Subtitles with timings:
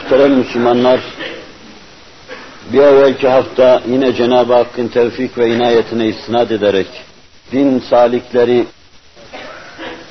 [0.00, 1.00] Muhterem Müslümanlar,
[2.72, 6.86] bir evvelki hafta yine Cenab-ı Hakk'ın tevfik ve inayetine istinad ederek
[7.52, 8.64] din salikleri,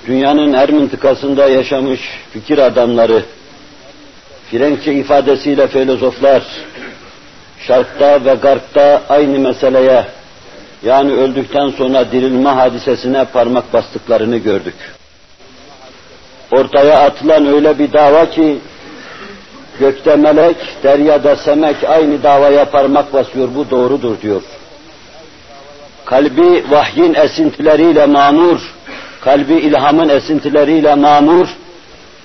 [0.07, 1.99] dünyanın her mıntıkasında yaşamış
[2.33, 3.23] fikir adamları,
[4.51, 6.43] Frenkçe ifadesiyle filozoflar,
[7.67, 10.05] şarkta ve garpta aynı meseleye,
[10.83, 14.75] yani öldükten sonra dirilme hadisesine parmak bastıklarını gördük.
[16.51, 18.59] Ortaya atılan öyle bir dava ki,
[19.79, 24.41] gökte melek, deryada semek aynı davaya parmak basıyor, bu doğrudur diyor.
[26.05, 28.75] Kalbi vahyin esintileriyle mamur,
[29.21, 31.47] kalbi ilhamın esintileriyle mamur,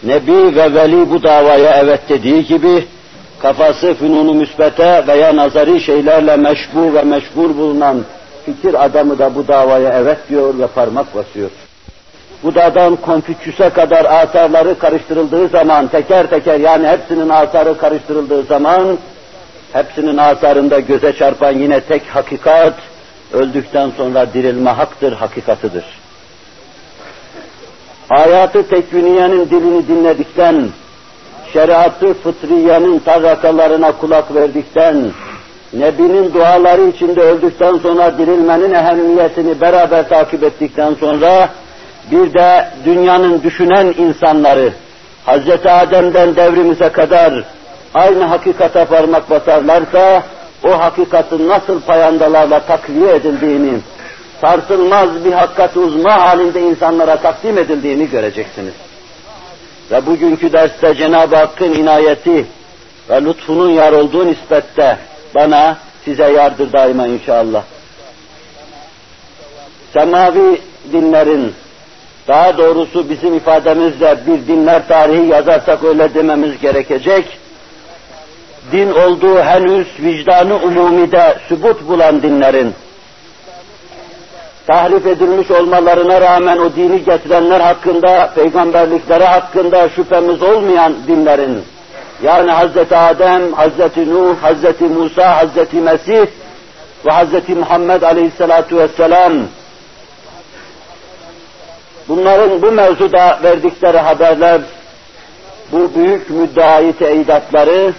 [0.02, 2.84] Nebi ve Veli bu davaya evet dediği gibi,
[3.42, 8.04] kafası fünunu müsbete veya nazari şeylerle meşbu ve meşgul bulunan
[8.44, 11.50] fikir adamı da bu davaya evet diyor ve parmak basıyor.
[12.44, 18.98] Buda'dan Konfüçyüs'e kadar asarları karıştırıldığı zaman, teker teker yani hepsinin asarı karıştırıldığı zaman,
[19.72, 22.74] hepsinin asarında göze çarpan yine tek hakikat,
[23.32, 25.84] öldükten sonra dirilme haktır, hakikatıdır.
[28.08, 30.68] Hayatı tekviniyenin dilini dinledikten,
[31.52, 34.96] şeriatı fıtriyenin tarrakalarına kulak verdikten,
[35.72, 41.48] Nebinin duaları içinde öldükten sonra dirilmenin ehemmiyetini beraber takip ettikten sonra,
[42.10, 44.72] bir de dünyanın düşünen insanları,
[45.26, 45.66] Hz.
[45.66, 47.34] Adem'den devrimize kadar
[47.94, 50.22] aynı hakikate parmak basarlarsa,
[50.64, 53.78] o hakikatin nasıl payandalarla takviye edildiğini,
[54.40, 58.74] sarsılmaz bir hakikat uzma halinde insanlara takdim edildiğini göreceksiniz.
[59.90, 62.46] Ve bugünkü derste Cenab-ı Hakk'ın inayeti
[63.10, 64.98] ve lütfunun yar olduğu nispette
[65.34, 67.62] bana, size yardır daima inşallah.
[69.92, 70.60] Semavi
[70.92, 71.54] dinlerin,
[72.28, 77.38] daha doğrusu bizim ifademizle bir dinler tarihi yazarsak öyle dememiz gerekecek.
[78.72, 82.74] Din olduğu henüz vicdanı umumide sübut bulan dinlerin,
[84.66, 91.62] tahrif edilmiş olmalarına rağmen o dini getirenler hakkında, peygamberlikleri hakkında şüphemiz olmayan dinlerin,
[92.22, 92.92] yani Hz.
[92.92, 93.96] Adem, Hz.
[93.96, 94.80] Nuh, Hz.
[94.80, 95.72] Musa, Hz.
[95.72, 96.26] Mesih
[97.06, 97.48] ve Hz.
[97.48, 99.32] Muhammed Aleyhisselatu Vesselam,
[102.08, 104.60] bunların bu mevzuda verdikleri haberler,
[105.72, 107.92] bu büyük müddeayı teyidatları,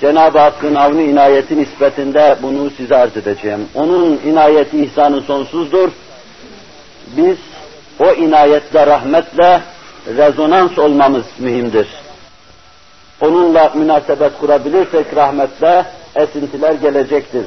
[0.00, 3.68] Cenab-ı Hakk'ın avni inayeti nispetinde bunu size arz edeceğim.
[3.74, 5.88] Onun inayeti ihsanı sonsuzdur.
[7.16, 7.36] Biz
[7.98, 9.60] o inayetle, rahmetle
[10.16, 11.88] rezonans olmamız mühimdir.
[13.20, 17.44] Onunla münasebet kurabilirsek rahmetle esintiler gelecektir.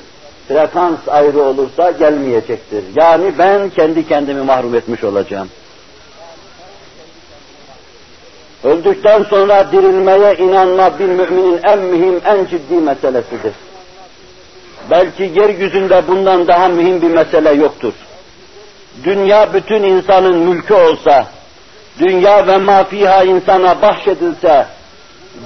[0.48, 2.84] Frekans ayrı olursa gelmeyecektir.
[3.02, 5.50] Yani ben kendi kendimi mahrum etmiş olacağım.
[8.64, 13.54] Öldükten sonra dirilmeye inanma bir müminin en mühim, en ciddi meselesidir.
[14.90, 17.94] Belki yeryüzünde bundan daha mühim bir mesele yoktur.
[19.04, 21.26] Dünya bütün insanın mülkü olsa,
[22.00, 24.66] dünya ve mafiha insana bahşedilse,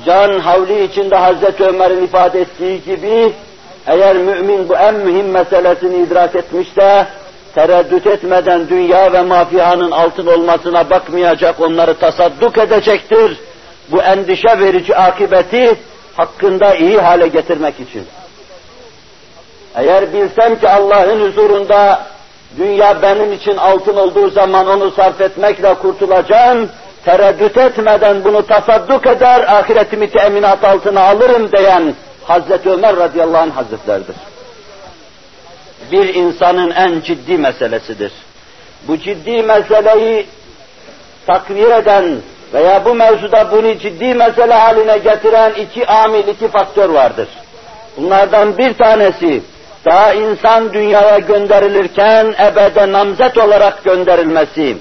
[0.05, 3.33] can havli içinde Hazreti Ömer'in ifade ettiği gibi,
[3.87, 7.07] eğer mümin bu en mühim meselesini idrak etmişse,
[7.55, 13.37] tereddüt etmeden dünya ve mafihanın altın olmasına bakmayacak, onları tasadduk edecektir.
[13.91, 15.75] Bu endişe verici akibeti
[16.15, 18.07] hakkında iyi hale getirmek için.
[19.75, 22.03] Eğer bilsem ki Allah'ın huzurunda
[22.57, 26.69] dünya benim için altın olduğu zaman onu sarf etmekle kurtulacağım,
[27.05, 31.93] tereddüt etmeden bunu tasadduk eder, ahiretimi teminat altına alırım diyen
[32.23, 34.15] Hazreti Ömer radıyallahu anh hazretleridir
[35.91, 38.11] bir insanın en ciddi meselesidir.
[38.87, 40.25] Bu ciddi meseleyi
[41.27, 42.05] takvir eden
[42.53, 47.27] veya bu mevzuda bunu ciddi mesele haline getiren iki amil, iki faktör vardır.
[47.97, 49.41] Bunlardan bir tanesi,
[49.85, 54.77] daha insan dünyaya gönderilirken ebede namzet olarak gönderilmesi,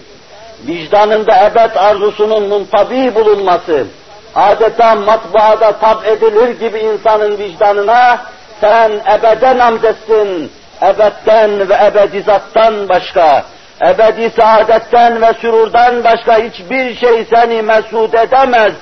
[0.67, 3.87] vicdanında ebed arzusunun muntabi bulunması,
[4.35, 8.21] adeta matbaada tab edilir gibi insanın vicdanına
[8.61, 10.51] sen ebede namzetsin,
[10.82, 13.44] ebedden ve ebedizattan başka,
[13.82, 18.74] ebedi saadetten ve sürurdan başka hiçbir şey seni mesud edemez.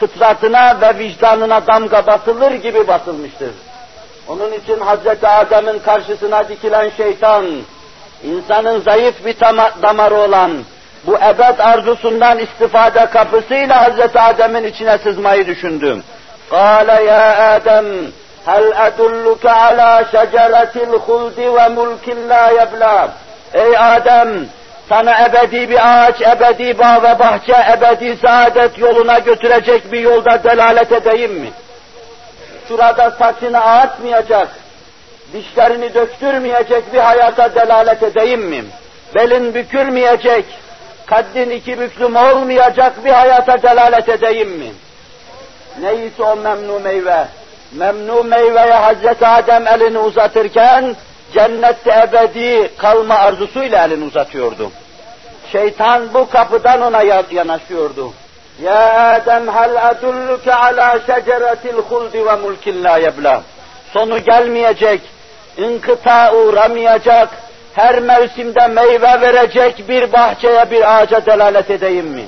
[0.00, 3.50] Fıtratına ve vicdanına damga basılır gibi basılmıştır.
[4.28, 7.46] Onun için Hazreti Adem'in karşısına dikilen şeytan,
[8.24, 9.40] insanın zayıf bir
[9.82, 10.50] damarı olan
[11.06, 16.02] bu ebed arzusundan istifade kapısıyla Hazreti Adem'in içine sızmayı düşündüm.
[16.50, 17.86] قال ya Adem
[18.49, 23.11] Hel edulluke ala şeceretil huldi ve mulkin la yebla.
[23.53, 24.45] Ey Adem,
[24.89, 30.91] sana ebedi bir ağaç, ebedi bağ ve bahçe, ebedi saadet yoluna götürecek bir yolda delalet
[30.91, 31.49] edeyim mi?
[32.69, 34.47] şurada saçını ağartmayacak,
[35.33, 38.63] dişlerini döktürmeyecek bir hayata delalet edeyim mi?
[39.15, 40.45] Belin bükülmeyecek,
[41.05, 44.71] kaddin iki büklüm olmayacak bir hayata delalet edeyim mi?
[45.81, 47.27] Neyse o memnu meyve.
[47.71, 50.95] Memnu meyveye Hazreti Adem elini uzatırken
[51.33, 54.71] cennette ebedi kalma arzusuyla elini uzatıyordu.
[55.51, 57.01] Şeytan bu kapıdan ona
[57.31, 58.13] yanaşıyordu.
[58.63, 63.41] Ya Adem hal adulluke ala şeceretil huldi ve mulkin la yebla.
[63.93, 65.01] Sonu gelmeyecek,
[65.57, 67.29] inkıta uğramayacak,
[67.73, 72.25] her mevsimde meyve verecek bir bahçeye, bir ağaca delalet edeyim mi?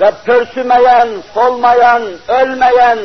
[0.00, 2.98] Ve pörsümeyen, solmayan, ölmeyen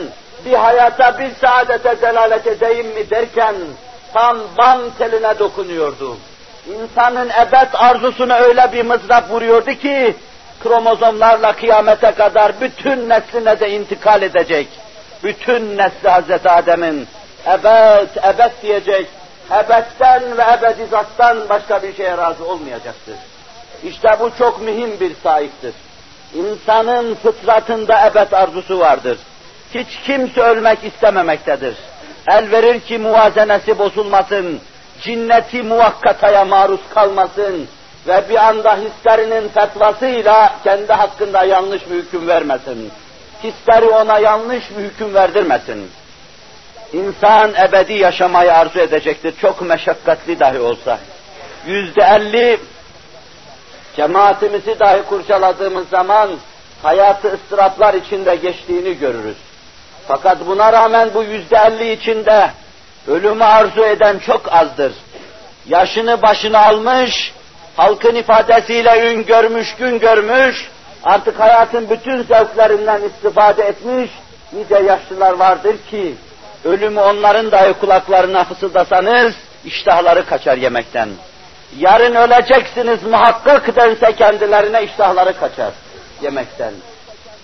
[0.45, 3.55] bir hayata, bir saadete delalet edeyim mi derken
[4.13, 6.17] tam bam teline dokunuyordu.
[6.67, 10.15] İnsanın ebed arzusuna öyle bir mızrap vuruyordu ki,
[10.63, 14.67] kromozomlarla kıyamete kadar bütün nesline de intikal edecek.
[15.23, 17.07] Bütün nesli Hazreti Adem'in
[17.47, 19.07] ebed, ebed diyecek,
[19.51, 23.15] ebedden ve ebedizattan başka bir şeye razı olmayacaktır.
[23.83, 25.73] İşte bu çok mühim bir sahiptir.
[26.33, 29.17] İnsanın fıtratında ebed arzusu vardır.
[29.73, 31.75] Hiç kimse ölmek istememektedir.
[32.27, 34.59] El verir ki muvazenesi bozulmasın,
[35.01, 37.67] cinneti muvakkataya maruz kalmasın
[38.07, 42.91] ve bir anda hislerinin fetvasıyla kendi hakkında yanlış bir hüküm vermesin.
[43.43, 45.91] Hisleri ona yanlış bir hüküm verdirmesin.
[46.93, 50.99] İnsan ebedi yaşamayı arzu edecektir, çok meşakkatli dahi olsa.
[51.67, 52.59] Yüzde elli
[53.95, 56.29] cemaatimizi dahi kurcaladığımız zaman
[56.83, 59.37] hayatı ıstıraplar içinde geçtiğini görürüz.
[60.07, 62.49] Fakat buna rağmen bu yüzde elli içinde
[63.07, 64.93] ölümü arzu eden çok azdır.
[65.67, 67.33] Yaşını başına almış,
[67.77, 70.69] halkın ifadesiyle ün görmüş, gün görmüş,
[71.03, 74.11] artık hayatın bütün zevklerinden istifade etmiş
[74.53, 76.15] nice yaşlılar vardır ki,
[76.65, 79.33] ölümü onların dahi kulaklarına fısıldasanız,
[79.65, 81.09] iştahları kaçar yemekten.
[81.77, 85.71] Yarın öleceksiniz muhakkak dense kendilerine iştahları kaçar
[86.21, 86.73] yemekten.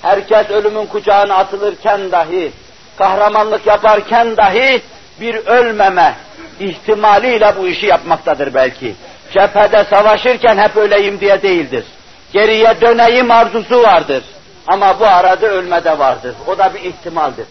[0.01, 2.51] Herkes ölümün kucağına atılırken dahi,
[2.97, 4.81] kahramanlık yaparken dahi
[5.21, 6.15] bir ölmeme
[6.59, 8.95] ihtimaliyle bu işi yapmaktadır belki.
[9.33, 11.85] Cephede savaşırken hep öleyim diye değildir.
[12.33, 14.23] Geriye döneyim arzusu vardır.
[14.67, 16.35] Ama bu arada ölme de vardır.
[16.47, 17.45] O da bir ihtimaldir.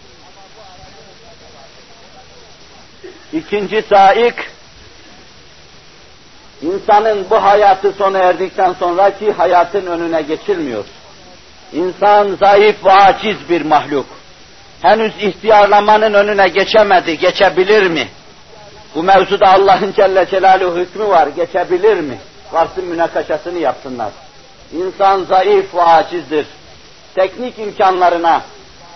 [3.33, 4.35] İkinci saik,
[6.61, 10.85] insanın bu hayatı sona erdikten sonraki hayatın önüne geçilmiyor.
[11.73, 14.05] İnsan zayıf ve aciz bir mahluk.
[14.81, 18.07] Henüz ihtiyarlamanın önüne geçemedi, geçebilir mi?
[18.95, 22.17] Bu mevzuda Allah'ın Celle Celaluhu hükmü var, geçebilir mi?
[22.51, 24.09] Varsın münakaşasını yapsınlar.
[24.73, 26.45] İnsan zayıf ve acizdir.
[27.15, 28.41] Teknik imkanlarına,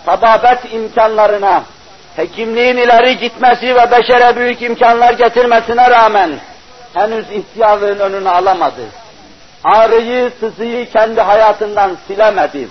[0.06, 1.64] tababet imkanlarına,
[2.16, 6.32] hekimliğin ileri gitmesi ve beşere büyük imkanlar getirmesine rağmen
[6.94, 8.82] henüz ihtiyarlığın önünü alamadı.
[9.64, 12.68] Ağrıyı, sızıyı kendi hayatından silemedi.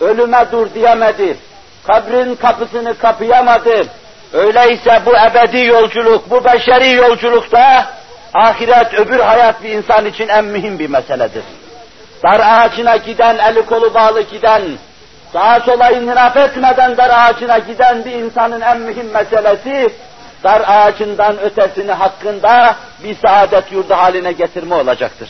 [0.00, 1.36] Ölüme dur diyemedi.
[1.86, 3.86] Kabrin kapısını kapayamadı.
[4.32, 7.86] Öyleyse bu ebedi yolculuk, bu beşeri yolculukta
[8.34, 11.42] ahiret, öbür hayat bir insan için en mühim bir meseledir.
[12.24, 14.62] Dar ağacına giden, eli kolu bağlı giden,
[15.32, 19.90] sağa sola inhiraf etmeden dar ağacına giden bir insanın en mühim meselesi,
[20.44, 25.28] dar ağacından ötesini hakkında bir saadet yurdu haline getirme olacaktır.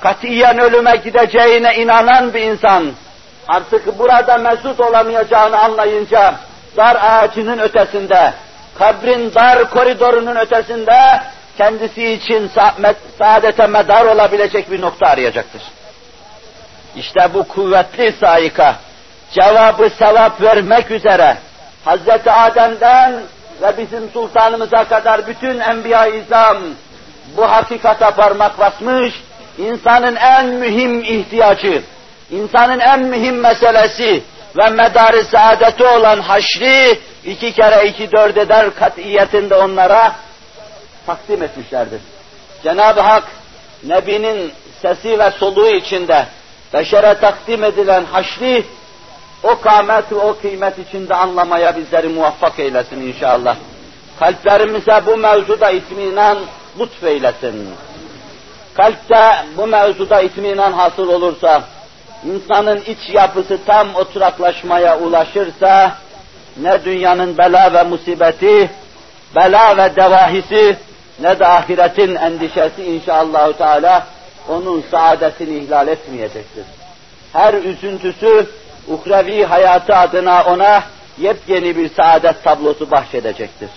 [0.00, 2.92] Katiyen ölüme gideceğine inanan bir insan,
[3.48, 6.34] artık burada mesut olamayacağını anlayınca,
[6.76, 8.32] dar ağacının ötesinde,
[8.78, 11.22] kabrin dar koridorunun ötesinde,
[11.56, 12.50] kendisi için
[13.18, 15.62] saadete medar olabilecek bir nokta arayacaktır.
[16.96, 18.76] İşte bu kuvvetli saika,
[19.32, 21.36] cevabı sevap vermek üzere,
[21.84, 23.22] Hazreti Adem'den
[23.62, 26.58] ve bizim sultanımıza kadar bütün enbiya izam
[27.36, 29.14] bu hakikata parmak basmış,
[29.58, 31.82] insanın en mühim ihtiyacı,
[32.30, 34.22] insanın en mühim meselesi
[34.58, 40.12] ve medarı saadeti olan haşri iki kere iki dört eder katiyetinde onlara
[41.06, 42.00] takdim etmişlerdir.
[42.62, 43.24] Cenab-ı Hak
[43.82, 46.26] Nebi'nin sesi ve soluğu içinde
[46.74, 48.64] beşere takdim edilen haşri
[49.42, 53.56] o kâmet o kıymet içinde anlamaya bizleri muvaffak eylesin inşallah.
[54.18, 56.38] Kalplerimize bu mevzuda itminan
[56.80, 57.68] lütfeylesin.
[58.76, 61.62] Kalpte bu mevzuda itminan hasıl olursa,
[62.24, 65.92] insanın iç yapısı tam oturaklaşmaya ulaşırsa,
[66.62, 68.70] ne dünyanın bela ve musibeti,
[69.36, 70.76] bela ve devahisi,
[71.20, 74.06] ne de ahiretin endişesi inşallah Teala
[74.48, 76.64] onun saadetini ihlal etmeyecektir.
[77.32, 78.46] Her üzüntüsü
[78.88, 80.82] uhrevi hayatı adına ona
[81.18, 83.68] yepyeni bir saadet tablosu bahşedecektir.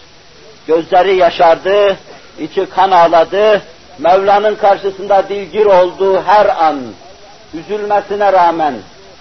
[0.67, 1.97] Gözleri yaşardı,
[2.39, 3.61] içi kan ağladı,
[3.99, 6.79] Mevla'nın karşısında dilgir olduğu her an,
[7.53, 8.73] üzülmesine rağmen,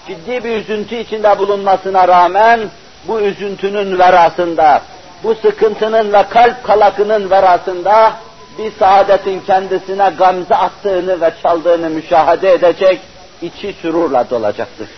[0.07, 2.61] ciddi bir üzüntü içinde bulunmasına rağmen,
[3.09, 4.83] bu üzüntünün verasında,
[5.25, 8.13] bu sıkıntının ve kalp kalakının verasında
[8.59, 13.01] bir saadetin kendisine gamze attığını ve çaldığını müşahede edecek,
[13.43, 14.89] içi sürurla dolacaktır.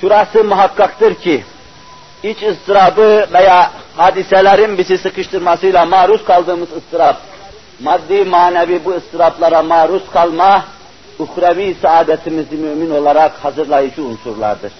[0.00, 1.44] Şurası muhakkaktır ki,
[2.22, 7.16] iç ıstırabı veya hadiselerin bizi sıkıştırmasıyla maruz kaldığımız ıstırap,
[7.80, 10.64] maddi manevi bu ıstıraplara maruz kalma,
[11.18, 14.72] uhrevi saadetimizi mümin olarak hazırlayıcı unsurlardır.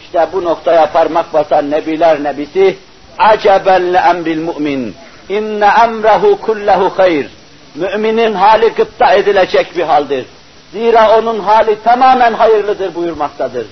[0.00, 2.76] İşte bu noktaya parmak basan Nebiler Nebisi,
[3.18, 4.94] aceben le emril mümin,
[5.28, 7.26] inne emrehu kullehu hayr.
[7.74, 10.26] Müminin hali gıpta edilecek bir haldir.
[10.72, 13.66] Zira onun hali tamamen hayırlıdır buyurmaktadır.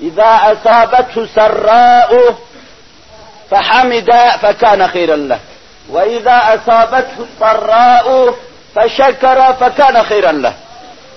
[0.00, 2.34] İza esabethu serra'u
[3.50, 5.38] fehamide fekâne hayran leh.
[5.88, 8.36] İzâ esâbethu sarrâ'u
[8.74, 10.52] feşekere fekâne hayran leh.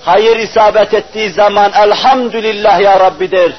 [0.05, 3.51] Hayır isabet ettiği zaman elhamdülillah ya Rabbi der.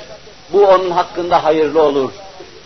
[0.53, 2.11] Bu onun hakkında hayırlı olur.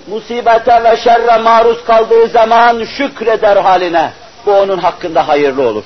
[0.06, 4.10] Musibete ve şerre maruz kaldığı zaman şükreder haline.
[4.46, 5.84] Bu onun hakkında hayırlı olur.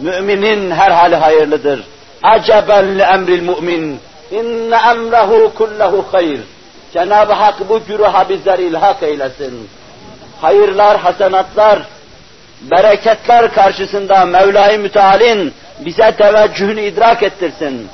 [0.00, 1.84] Müminin her hali hayırlıdır.
[2.22, 4.00] Aceben li emril mümin.
[4.30, 6.40] İnne emrehu kullehu hayr.
[6.92, 9.68] Cenab-ı Hak bu güruha bizler ilhak eylesin.
[10.40, 11.78] Hayırlar, hasenatlar,
[12.60, 17.88] bereketler karşısında Mevla-i Müteal'in bize teveccühünü idrak ettirsin.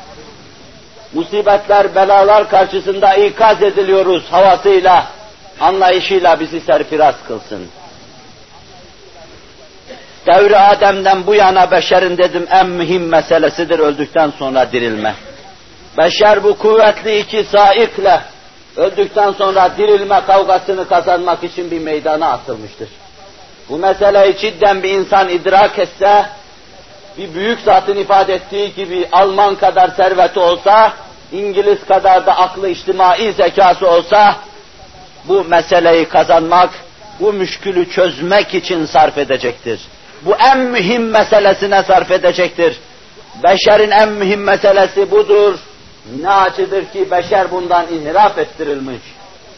[1.12, 5.06] Musibetler, belalar karşısında ikaz ediliyoruz havasıyla,
[5.60, 7.68] anlayışıyla bizi serfiraz kılsın.
[10.26, 15.14] Devri Adem'den bu yana beşerin dedim en mühim meselesidir öldükten sonra dirilme.
[15.98, 18.20] Beşer bu kuvvetli iki saikle
[18.76, 22.88] öldükten sonra dirilme kavgasını kazanmak için bir meydana atılmıştır.
[23.68, 26.26] Bu meseleyi cidden bir insan idrak etse,
[27.18, 30.92] bir büyük zatın ifade ettiği gibi Alman kadar serveti olsa,
[31.32, 34.36] İngiliz kadar da aklı içtimai zekası olsa,
[35.24, 36.70] bu meseleyi kazanmak,
[37.20, 39.80] bu müşkülü çözmek için sarf edecektir.
[40.22, 42.80] Bu en mühim meselesine sarf edecektir.
[43.44, 45.58] Beşerin en mühim meselesi budur.
[46.20, 49.02] Ne acıdır ki beşer bundan inhiraf ettirilmiş.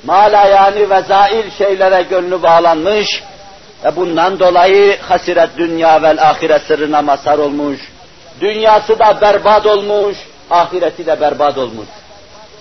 [0.05, 3.23] Mala yani ve zail şeylere gönlü bağlanmış
[3.85, 7.81] ve bundan dolayı hasiret dünya ve ahiret sırrına mazhar olmuş.
[8.41, 10.17] Dünyası da berbat olmuş,
[10.51, 11.87] ahireti de berbat olmuş.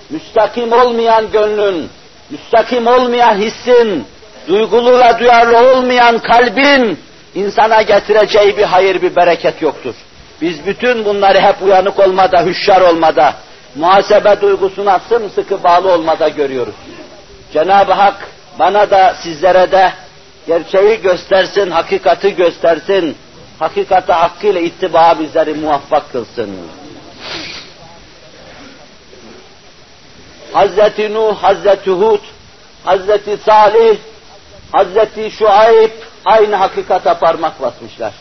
[0.10, 1.90] Müstakim olmayan gönlün,
[2.30, 4.06] müstakim olmayan hissin,
[4.48, 7.00] duygulu ve duyarlı olmayan kalbin
[7.36, 9.96] insana getireceği bir hayır, bir bereket yoktur.
[10.42, 13.34] Biz bütün bunları hep uyanık olmada, hüşyar olmada,
[13.76, 16.76] muhasebe duygusuna sımsıkı bağlı olmada görüyoruz.
[17.54, 18.28] Cenab-ı Hak
[18.60, 19.94] bana da sizlere de
[20.48, 23.18] gerçeği göstersin, hakikati göstersin,
[23.60, 26.58] hakikate hakkıyla ittiba bizleri muvaffak kılsın.
[30.54, 32.22] Hazreti Nuh, Hazreti Hud,
[32.84, 33.98] Hazreti Salih,
[34.72, 35.92] Hazreti Şuayb
[36.26, 38.14] aynı hakikate parmak basmışlar.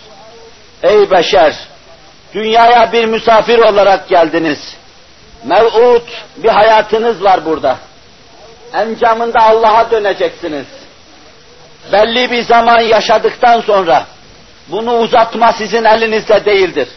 [0.82, 1.54] Ey beşer!
[2.34, 4.76] Dünyaya bir misafir olarak geldiniz.
[5.44, 7.76] Mev'ud bir hayatınız var burada.
[8.74, 10.66] Encamında Allah'a döneceksiniz.
[11.92, 14.06] Belli bir zaman yaşadıktan sonra
[14.68, 16.88] bunu uzatma sizin elinizde değildir.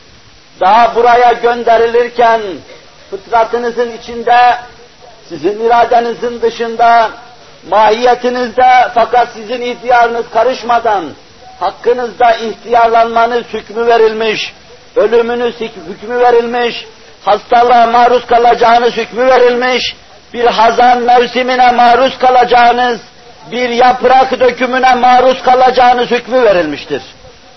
[0.61, 2.41] Daha buraya gönderilirken
[3.09, 4.57] fıtratınızın içinde,
[5.29, 7.11] sizin iradenizin dışında,
[7.69, 11.05] mahiyetinizde fakat sizin ihtiyarınız karışmadan
[11.59, 14.53] hakkınızda ihtiyarlanmanız hükmü verilmiş,
[14.95, 16.85] ölümünüz hükmü verilmiş,
[17.25, 19.95] hastalığa maruz kalacağınız hükmü verilmiş,
[20.33, 22.99] bir hazan mevsimine maruz kalacağınız,
[23.51, 27.01] bir yaprak dökümüne maruz kalacağınız hükmü verilmiştir.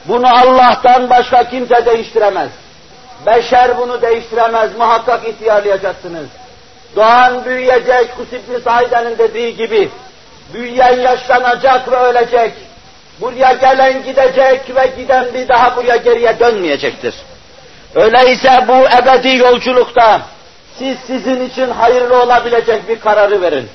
[0.05, 2.51] Bunu Allah'tan başka kimse değiştiremez.
[3.27, 6.27] Beşer bunu değiştiremez, muhakkak ihtiyarlayacaksınız.
[6.97, 9.91] Doğan büyüyecek, Kusipli Sahide'nin dediği gibi,
[10.55, 12.53] büyüyen yaşlanacak ve ölecek.
[13.21, 17.15] Buraya gelen gidecek ve giden bir daha buraya geriye dönmeyecektir.
[17.95, 20.21] Öyleyse bu ebedi yolculukta
[20.79, 23.69] siz sizin için hayırlı olabilecek bir kararı verin.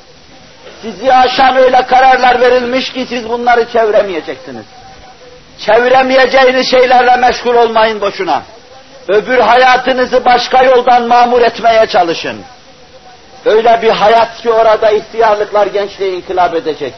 [0.81, 4.65] Sizi aşan öyle kararlar verilmiş ki siz bunları çeviremeyeceksiniz.
[5.59, 8.41] Çeviremeyeceğiniz şeylerle meşgul olmayın boşuna.
[9.07, 12.41] Öbür hayatınızı başka yoldan mamur etmeye çalışın.
[13.45, 16.93] Öyle bir hayat ki orada ihtiyarlıklar gençliğe inkılap edecek.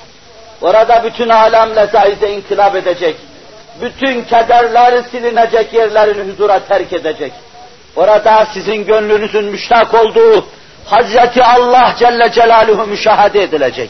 [0.62, 3.16] Orada bütün alem lezaize inkılap edecek.
[3.82, 7.34] Bütün kederler silinecek, yerlerini huzura terk edecek.
[7.96, 10.46] Orada sizin gönlünüzün müştak olduğu
[10.86, 13.90] Hazreti Allah Celle Celaluhu müşahede edilecek.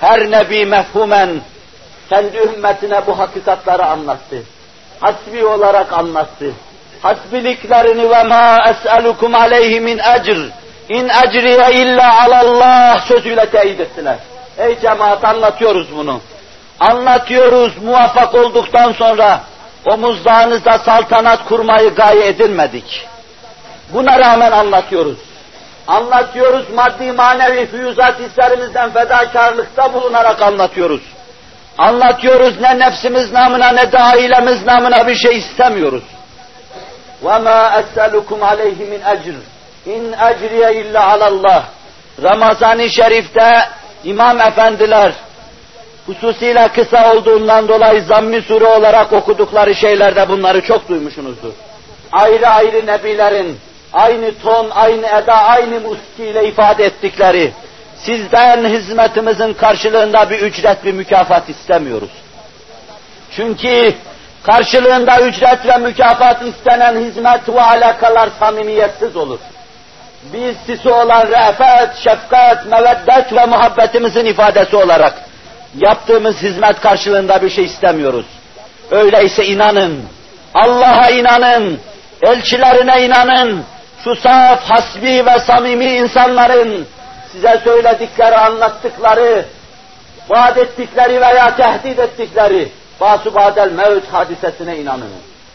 [0.00, 1.40] Her nebi mefhumen
[2.08, 4.42] kendi ümmetine bu hakikatları anlattı.
[5.00, 6.52] Hasbi olarak anlattı.
[7.02, 10.38] Hasbiliklerini ve ma es'elukum aleyhi min ecr.
[10.88, 14.16] İn ecriye illa alallah sözüyle teyit ettiler.
[14.58, 16.20] Ey cemaat anlatıyoruz bunu.
[16.79, 19.41] Anlatıyoruz muvaffak olduktan sonra
[19.85, 23.07] omuzlarınızda saltanat kurmayı gaye edilmedik.
[23.93, 25.17] Buna rağmen anlatıyoruz.
[25.87, 31.01] Anlatıyoruz maddi manevi füyüzat hislerimizden fedakarlıkta bulunarak anlatıyoruz.
[31.77, 36.03] Anlatıyoruz ne nefsimiz namına ne de ailemiz namına bir şey istemiyoruz.
[37.23, 39.35] وَمَا أَسْأَلُكُمْ عَلَيْهِ مِنْ اَجْرٍ
[39.85, 41.63] İn ecriye illa alallah.
[42.23, 43.69] Ramazan-ı Şerif'te
[44.03, 45.11] imam efendiler
[46.06, 51.52] hususiyle kısa olduğundan dolayı zammi sure olarak okudukları şeylerde bunları çok duymuşsunuzdur.
[52.12, 53.58] Ayrı ayrı nebilerin
[53.92, 57.52] aynı ton, aynı eda, aynı muskiyle ifade ettikleri
[57.98, 62.10] sizden hizmetimizin karşılığında bir ücret, bir mükafat istemiyoruz.
[63.30, 63.94] Çünkü
[64.42, 69.38] karşılığında ücret ve mükafat istenen hizmet ve alakalar samimiyetsiz olur.
[70.32, 75.14] Biz size olan re'fet, şefkat, meveddet ve muhabbetimizin ifadesi olarak
[75.78, 78.26] yaptığımız hizmet karşılığında bir şey istemiyoruz.
[78.90, 80.02] Öyleyse inanın,
[80.54, 81.80] Allah'a inanın,
[82.22, 83.64] elçilerine inanın,
[84.04, 86.86] şu saf, hasbi ve samimi insanların
[87.32, 89.44] size söyledikleri, anlattıkları,
[90.28, 92.68] vaat ettikleri veya tehdit ettikleri
[93.00, 95.10] basubadel mevt hadisesine inanın.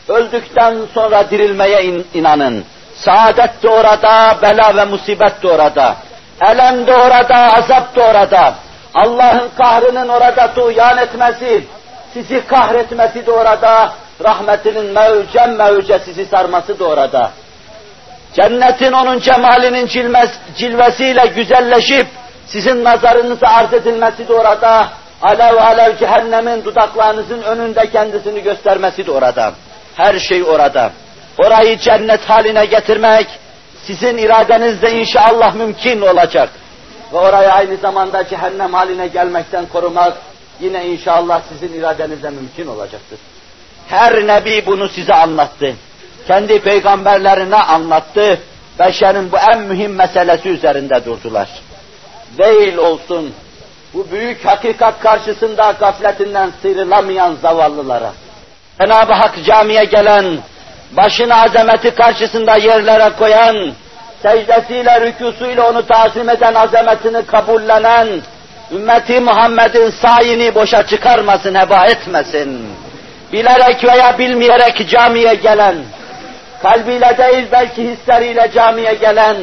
[0.07, 2.65] Öldükten sonra dirilmeye in inanın.
[2.95, 5.95] Saadet de orada, bela ve musibet de orada.
[6.41, 8.55] Elem de orada, azap da orada.
[8.93, 11.63] Allah'ın kahrının orada tuğyan etmesi,
[12.13, 13.93] sizi kahretmesi de orada.
[14.23, 17.31] Rahmetinin mevcem mevce sizi sarması da orada.
[18.33, 22.07] Cennetin onun cemalinin cilves, cilvesiyle güzelleşip
[22.45, 24.89] sizin nazarınıza arz edilmesi de orada.
[25.21, 29.53] Alev alev cehennemin dudaklarınızın önünde kendisini göstermesi de orada.
[29.95, 30.91] Her şey orada.
[31.45, 33.27] Orayı cennet haline getirmek
[33.83, 36.49] sizin iradenizle inşallah mümkün olacak.
[37.13, 40.17] Ve orayı aynı zamanda cehennem haline gelmekten korumak
[40.59, 43.19] yine inşallah sizin iradenizle mümkün olacaktır.
[43.87, 45.75] Her nebi bunu size anlattı
[46.27, 48.39] kendi peygamberlerine anlattı.
[48.79, 51.49] Beşerin bu en mühim meselesi üzerinde durdular.
[52.37, 53.33] Değil olsun
[53.93, 58.11] bu büyük hakikat karşısında gafletinden sıyrılamayan zavallılara.
[58.81, 60.37] Cenab-ı Hak camiye gelen,
[60.91, 63.71] başını azameti karşısında yerlere koyan,
[64.21, 68.07] secdesiyle, rükûsuyla onu tazim eden, azametini kabullenen,
[68.71, 72.67] ümmeti Muhammed'in sayini boşa çıkarmasın, heba etmesin.
[73.33, 75.75] Bilerek veya bilmeyerek camiye gelen,
[76.61, 79.37] kalbiyle değil belki hisleriyle camiye gelen,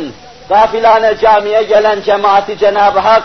[0.48, 3.22] gafilane camiye gelen cemaati Cenab-ı Hak,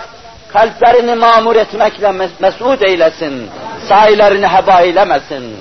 [0.53, 3.49] kalplerini mamur etmekle mes mesud eylesin,
[3.89, 5.57] sahilerini heba eylemesin.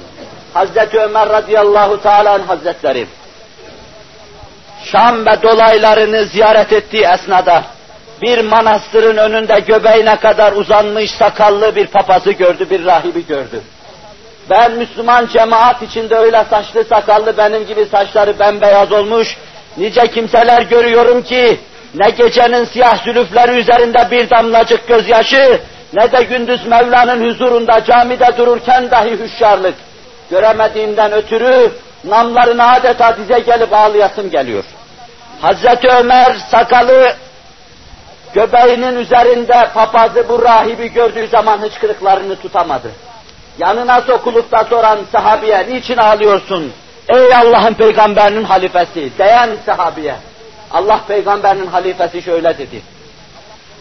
[0.55, 3.07] Hazreti Ömer radıyallahu teala hazretleri,
[4.93, 7.65] Şam ve dolaylarını ziyaret ettiği esnada,
[8.23, 13.61] bir manastırın önünde göbeğine kadar uzanmış sakallı bir papazı gördü, bir rahibi gördü.
[14.51, 19.37] Ben Müslüman cemaat içinde öyle saçlı sakallı benim gibi saçları bembeyaz olmuş,
[19.77, 21.61] nice kimseler görüyorum ki,
[21.95, 25.61] ne gecenin siyah zülüfleri üzerinde bir damlacık gözyaşı,
[25.95, 29.75] ne de gündüz Mevla'nın huzurunda camide dururken dahi hüşyarlık.
[30.31, 31.71] Göremediğimden ötürü
[32.05, 34.65] namlarına adeta dize gelip ağlayasım geliyor.
[35.43, 37.17] Hazreti Ömer sakalı
[38.35, 42.91] göbeğinin üzerinde papazı bu rahibi gördüğü zaman hıçkırıklarını tutamadı.
[43.59, 46.73] Yanına sokulup da soran sahabiye niçin ağlıyorsun?
[47.09, 50.15] Ey Allah'ın peygamberinin halifesi, diyen sahabiye.
[50.71, 52.83] Allah peygamberinin halifesi şöyle dedi.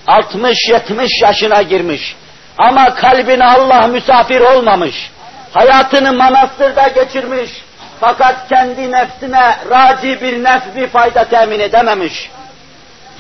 [0.08, 2.16] 60-70 yaşına girmiş.
[2.58, 5.12] Ama kalbine Allah misafir olmamış.
[5.54, 7.52] Hayatını manastırda geçirmiş.
[8.02, 12.32] Fakat kendi nefsine raci bir nef bir fayda temin edememiş.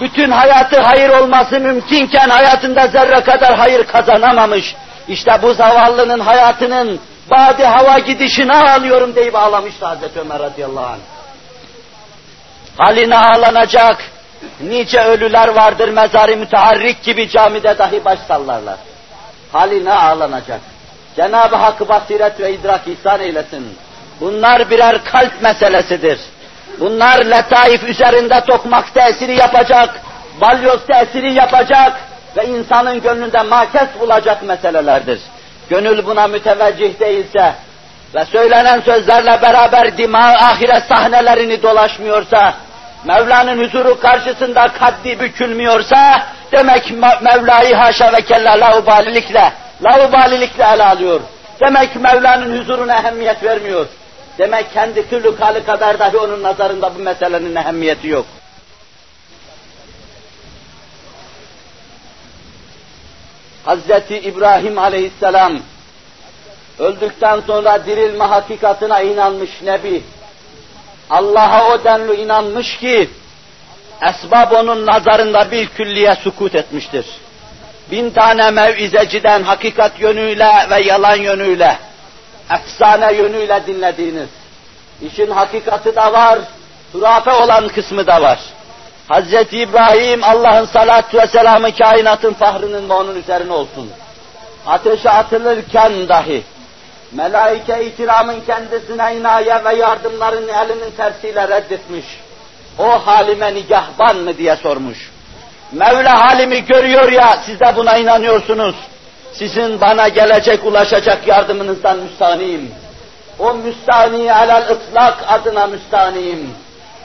[0.01, 4.75] Bütün hayatı hayır olması mümkünken hayatında zerre kadar hayır kazanamamış.
[5.07, 6.99] İşte bu zavallının hayatının
[7.31, 10.99] badi hava gidişine ağlıyorum deyip ağlamıştı Hazreti Ömer radıyallahu anh.
[12.77, 13.97] Haline ağlanacak
[14.61, 18.77] nice ölüler vardır mezarı müteharrik gibi camide dahi baş sallarlar.
[19.51, 20.61] Haline ağlanacak.
[21.15, 23.77] Cenab-ı Hak basiret ve idrak ihsan eylesin.
[24.21, 26.19] Bunlar birer kalp meselesidir.
[26.79, 30.01] Bunlar letaif üzerinde tokmak tesiri yapacak,
[30.41, 31.93] balyoz tesiri yapacak,
[32.37, 35.19] ve insanın gönlünde makes bulacak meselelerdir.
[35.69, 37.53] Gönül buna müteveccih değilse
[38.15, 42.53] ve söylenen sözlerle beraber dima ahiret sahnelerini dolaşmıyorsa,
[43.05, 49.53] Mevla'nın huzuru karşısında kaddi bükülmüyorsa, Demek Mevla'yı haşa ve kella laubalilikle,
[49.83, 51.21] laubalilikle ele alıyor.
[51.65, 53.85] Demek Mevla'nın huzuruna ehemmiyet vermiyor.
[54.41, 58.25] Demek kendi türlü hali kadar dahi onun nazarında bu meselenin ehemmiyeti yok.
[63.65, 65.59] Hazreti İbrahim aleyhisselam
[66.79, 70.03] öldükten sonra dirilme hakikatine inanmış Nebi.
[71.09, 73.09] Allah'a o denli inanmış ki
[74.09, 77.05] esbab onun nazarında bir külliye sukut etmiştir.
[77.91, 81.77] Bin tane mevizeciden hakikat yönüyle ve yalan yönüyle,
[82.55, 84.29] efsane yönüyle dinlediğiniz,
[85.01, 86.39] işin hakikati de var,
[86.93, 88.39] hurafe olan kısmı da var.
[89.07, 93.91] Hazreti İbrahim Allah'ın salatü ve selamı kainatın fahrının ve onun üzerine olsun.
[94.67, 96.43] Ateşe atılırken dahi
[97.11, 102.05] melaike-i kiramın kendisine inaye ve yardımların elinin tersiyle reddetmiş.
[102.79, 105.11] O halime nigahban mı diye sormuş.
[105.71, 108.75] Mevla halimi görüyor ya siz de buna inanıyorsunuz.
[109.33, 112.71] Sizin bana gelecek ulaşacak yardımınızdan müstaniyim.
[113.39, 116.55] O müstani alel ıtlak adına müstaniyim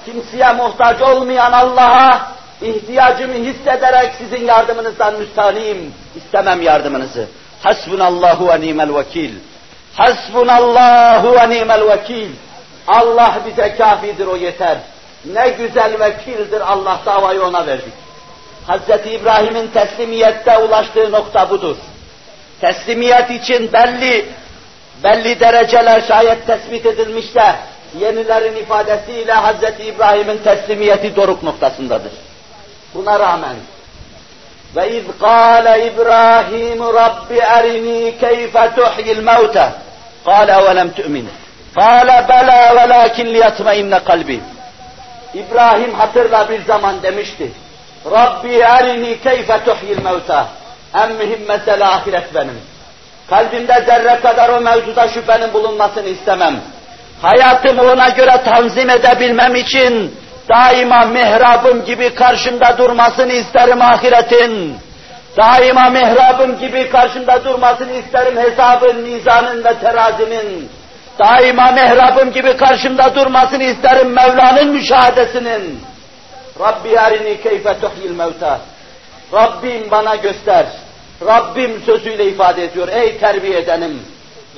[0.07, 5.95] kimseye muhtaç olmayan Allah'a ihtiyacımı hissederek sizin yardımınızdan müstaniyim.
[6.17, 7.27] İstemem yardımınızı.
[7.63, 9.35] Hasbunallahu ve nimel vekil.
[9.97, 12.31] Hasbunallahu ve nimel vekil.
[12.89, 14.79] Allah bize kafidir o yeter.
[15.25, 17.95] Ne güzel vekildir Allah davayı ona verdik.
[18.69, 19.07] Hz.
[19.07, 21.77] İbrahim'in teslimiyette ulaştığı nokta budur.
[22.61, 24.27] Teslimiyet için belli
[25.05, 27.55] belli dereceler şayet tespit edilmişse
[28.01, 29.87] yenilerin ifadesiyle Hz.
[29.87, 32.13] İbrahim'in teslimiyeti doruk noktasındadır.
[32.95, 33.57] Buna rağmen
[34.77, 39.69] ve iz kâle İbrahim Rabbi erini keyfe tuhyil mevte
[40.25, 41.29] kâle ve lem tu'min
[41.75, 44.41] kâle bela velâkin liyatmainne kalbi
[45.35, 47.51] İbrahim hatırla bir zaman demişti
[48.11, 50.45] Rabbi erini keyfe tuhyil mevte
[51.03, 52.61] en mühim mesele ahiret benim.
[53.31, 56.61] Kalbimde zerre kadar o mevzuda şüphenin bulunmasını istemem
[57.23, 60.15] hayatımı ona göre tanzim edebilmem için
[60.49, 64.77] daima mihrabım gibi karşımda durmasını isterim ahiretin.
[65.37, 70.71] Daima mihrabım gibi karşımda durmasını isterim hesabın, mizanın ve terazinin.
[71.19, 75.81] Daima mihrabım gibi karşımda durmasını isterim Mevla'nın müşahadesinin.
[76.61, 78.59] Rabbi arini keyfe tuhyil mevta.
[79.33, 80.67] Rabbim bana göster.
[81.25, 82.89] Rabbim sözüyle ifade ediyor.
[82.89, 84.03] Ey terbiye edenim.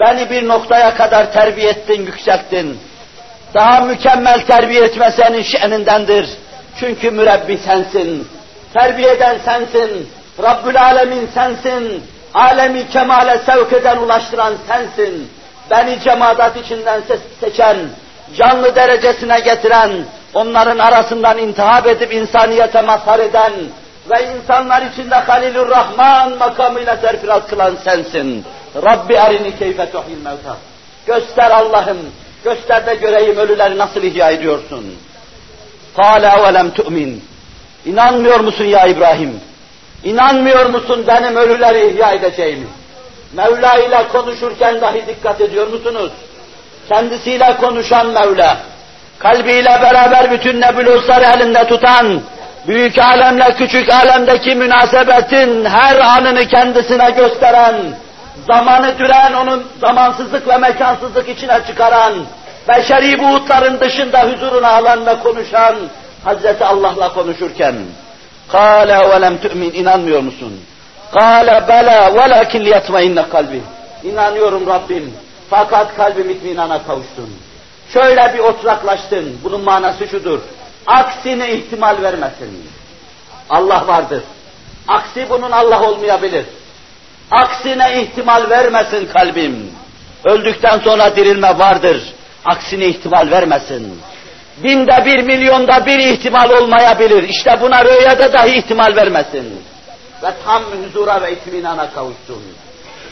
[0.01, 2.81] Beni bir noktaya kadar terbiye ettin, yükselttin.
[3.55, 6.29] Daha mükemmel terbiye etme senin şenindendir.
[6.81, 8.29] Çünkü mürebbi sensin.
[8.75, 10.09] Terbiye eden sensin.
[10.43, 12.03] Rabbül alemin sensin.
[12.35, 15.31] Alemi kemale sevk eden, ulaştıran sensin.
[15.71, 17.03] Beni cemaat içinden
[17.41, 17.77] seçen,
[18.37, 19.91] canlı derecesine getiren,
[20.35, 23.53] onların arasından intihap edip insaniyete mazhar eden
[24.11, 28.45] ve insanlar içinde Halilur Rahman makamıyla serfiraz kılan sensin.
[28.85, 30.57] Rabbi arini keyfe tuhil mevta.
[31.07, 31.99] Göster Allah'ım,
[32.45, 34.95] göster de göreyim ölüleri nasıl ihya ediyorsun.
[35.97, 37.25] Kâle ve tu'min.
[37.87, 39.41] İnanmıyor musun ya İbrahim?
[40.05, 42.67] İnanmıyor musun benim ölüleri ihya edeceğimi?
[43.33, 46.13] Mevla ile konuşurken dahi dikkat ediyor musunuz?
[46.89, 48.57] Kendisiyle konuşan Mevla,
[49.19, 52.21] kalbiyle beraber bütün nebulosları elinde tutan,
[52.68, 57.76] büyük alemle küçük alemdeki münasebetin her anını kendisine gösteren,
[58.48, 62.14] zamanı düren, onun zamansızlık ve mekansızlık içine çıkaran,
[62.70, 65.76] beşeri buğutların dışında huzuruna alan ve konuşan
[66.24, 67.76] Hazreti Allah'la konuşurken
[68.52, 70.62] قَالَ وَلَمْ تُؤْمِنْ inanmıyor musun?
[71.14, 73.62] قَالَ بَلَا وَلَكِنْ لِيَطْمَئِنَّ kalbi.
[74.04, 75.14] İnanıyorum Rabbim.
[75.50, 77.30] Fakat kalbim itminana kavuştun.
[77.94, 79.40] Şöyle bir oturaklaştın.
[79.44, 80.40] Bunun manası şudur.
[80.89, 82.71] Aksine ihtimal vermesin.
[83.51, 84.23] Allah vardır.
[84.89, 86.47] Aksi bunun Allah olmayabilir.
[87.31, 89.71] Aksine ihtimal vermesin kalbim.
[90.25, 92.03] Öldükten sonra dirilme vardır.
[92.45, 94.01] Aksine ihtimal vermesin.
[94.65, 97.23] Binde bir milyonda bir ihtimal olmayabilir.
[97.23, 99.63] İşte buna rüyada dahi ihtimal vermesin.
[100.23, 102.43] Ve tam huzura ve itminana kavuşsun.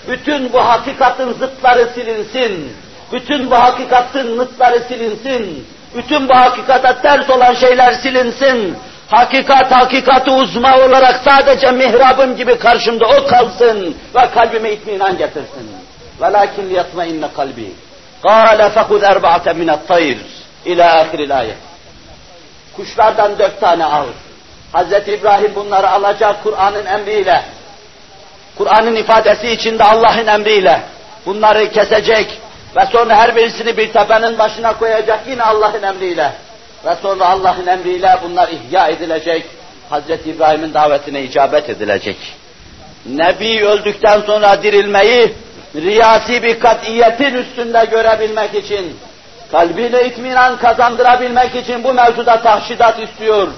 [0.09, 2.73] Bütün bu hakikatin zıtları silinsin.
[3.13, 5.67] Bütün bu hakikatin nıtları silinsin.
[5.97, 8.77] Bütün bu hakikata ters olan şeyler silinsin
[9.09, 15.71] hakikat hakikati uzma olarak sadece mihrabım gibi karşımda o kalsın ve kalbime itminan getirsin.
[16.21, 17.73] Velakin yatmainne kalbi.
[18.23, 20.19] Kâle fekud erba'ate minat-tayr.
[20.65, 21.57] İlâ ahiril ayet.
[22.77, 24.07] Kuşlardan dört tane al.
[24.75, 25.09] Hz.
[25.09, 27.43] İbrahim bunları alacak Kur'an'ın emriyle.
[28.59, 30.81] Kur'an'ın ifadesi içinde Allah'ın emriyle.
[31.27, 32.39] Bunları kesecek
[32.77, 36.33] ve sonra her birisini bir tepenin başına koyacak yine Allah'ın emriyle
[36.85, 39.47] ve sonra Allah'ın emriyle bunlar ihya edilecek.
[39.91, 42.17] Hazreti İbrahim'in davetine icabet edilecek.
[43.07, 45.35] Nebi öldükten sonra dirilmeyi
[45.75, 48.97] riyasi bir katiyetin üstünde görebilmek için,
[49.53, 53.49] kalbine itminan kazandırabilmek için bu mevzuda tahşidat istiyor.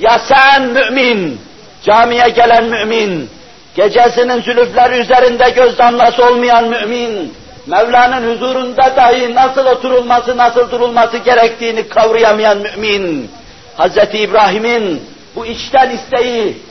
[0.00, 1.40] Ya sen mümin,
[1.84, 3.30] camiye gelen mümin,
[3.74, 7.34] gecesinin zülüfleri üzerinde göz damlası olmayan mümin,
[7.68, 13.30] Mevla'nın huzurunda dahi nasıl oturulması, nasıl durulması gerektiğini kavrayamayan mümin,
[13.78, 13.96] Hz.
[14.14, 15.02] İbrahim'in
[15.36, 16.62] bu içten isteği,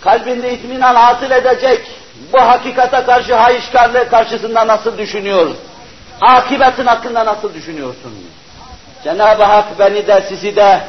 [0.00, 1.80] kalbinde itminan hasıl edecek,
[2.32, 5.50] bu hakikate karşı hayışkarlığı karşısında nasıl düşünüyor?
[6.20, 8.12] Akibetin hakkında nasıl düşünüyorsun?
[9.04, 10.80] Cenab-ı Hak beni de sizi de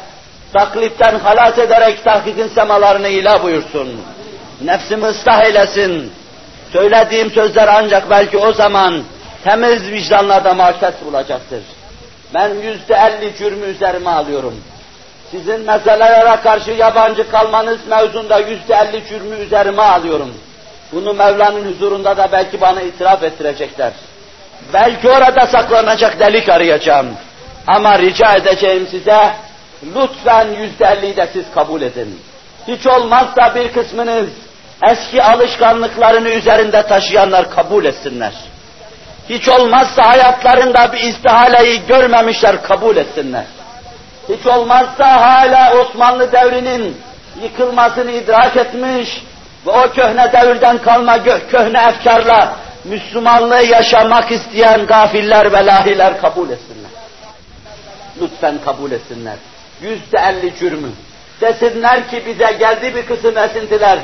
[0.53, 4.01] taklitten halas ederek tahkikin semalarını ilah buyursun.
[4.61, 6.11] Nefsimi ıslah eylesin.
[6.75, 9.03] Söylediğim sözler ancak belki o zaman
[9.43, 11.63] temiz vicdanlarda market bulacaktır.
[12.33, 14.55] Ben yüzde elli cürmü üzerime alıyorum.
[15.31, 20.33] Sizin meselelere karşı yabancı kalmanız mevzunda yüzde elli cürmü üzerime alıyorum.
[20.91, 23.91] Bunu Mevla'nın huzurunda da belki bana itiraf ettirecekler.
[24.73, 27.07] Belki orada saklanacak delik arayacağım.
[27.67, 29.33] Ama rica edeceğim size,
[29.95, 32.19] lütfen yüzde elliyi de siz kabul edin.
[32.67, 34.29] Hiç olmazsa bir kısmınız
[34.83, 38.33] eski alışkanlıklarını üzerinde taşıyanlar kabul etsinler.
[39.29, 43.45] Hiç olmazsa hayatlarında bir istihaleyi görmemişler kabul etsinler.
[44.29, 46.97] Hiç olmazsa hala Osmanlı devrinin
[47.43, 49.23] yıkılmasını idrak etmiş
[49.65, 56.91] ve o köhne devirden kalma köhne efkarla Müslümanlığı yaşamak isteyen gafiller ve lahiler kabul etsinler.
[58.21, 59.35] Lütfen kabul etsinler.
[59.81, 60.89] Yüzde elli cürmü.
[61.41, 63.99] Desinler ki bize geldi bir kısım esintiler.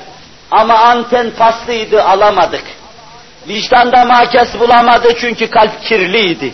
[0.51, 2.63] Ama anten paslıydı alamadık.
[3.47, 6.53] Vicdanda makes bulamadı çünkü kalp kirliydi.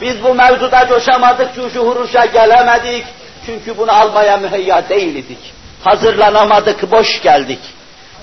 [0.00, 3.04] Biz bu mevzuda coşamadık, şu huruşa gelemedik.
[3.46, 5.38] Çünkü bunu almaya müheyya değildik.
[5.84, 7.58] Hazırlanamadık, boş geldik.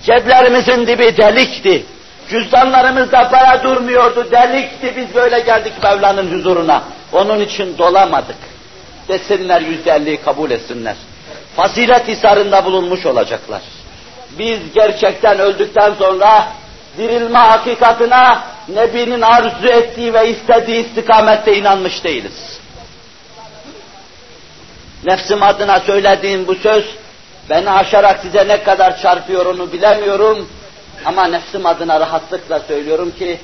[0.06, 1.86] Ceplerimizin dibi delikti.
[2.30, 4.93] Cüzdanlarımızda para durmuyordu, delikti.
[4.97, 6.84] Biz böyle geldik Mevla'nın huzuruna.
[7.13, 8.38] Onun için dolamadık.
[9.08, 10.95] Desinler yüzde kabul etsinler.
[11.56, 13.62] Fazilet hisarında bulunmuş olacaklar.
[14.31, 16.47] Biz gerçekten öldükten sonra
[16.97, 22.59] dirilme hakikatına Nebi'nin arzu ettiği ve istediği istikamette inanmış değiliz.
[25.05, 26.85] Nefsim adına söylediğim bu söz,
[27.49, 30.49] beni aşarak size ne kadar çarpıyor onu bilemiyorum.
[31.05, 33.39] Ama nefsim adına rahatlıkla söylüyorum ki,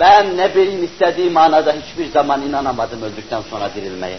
[0.00, 4.18] ben Nebi'nin istediği manada hiçbir zaman inanamadım öldükten sonra dirilmeye.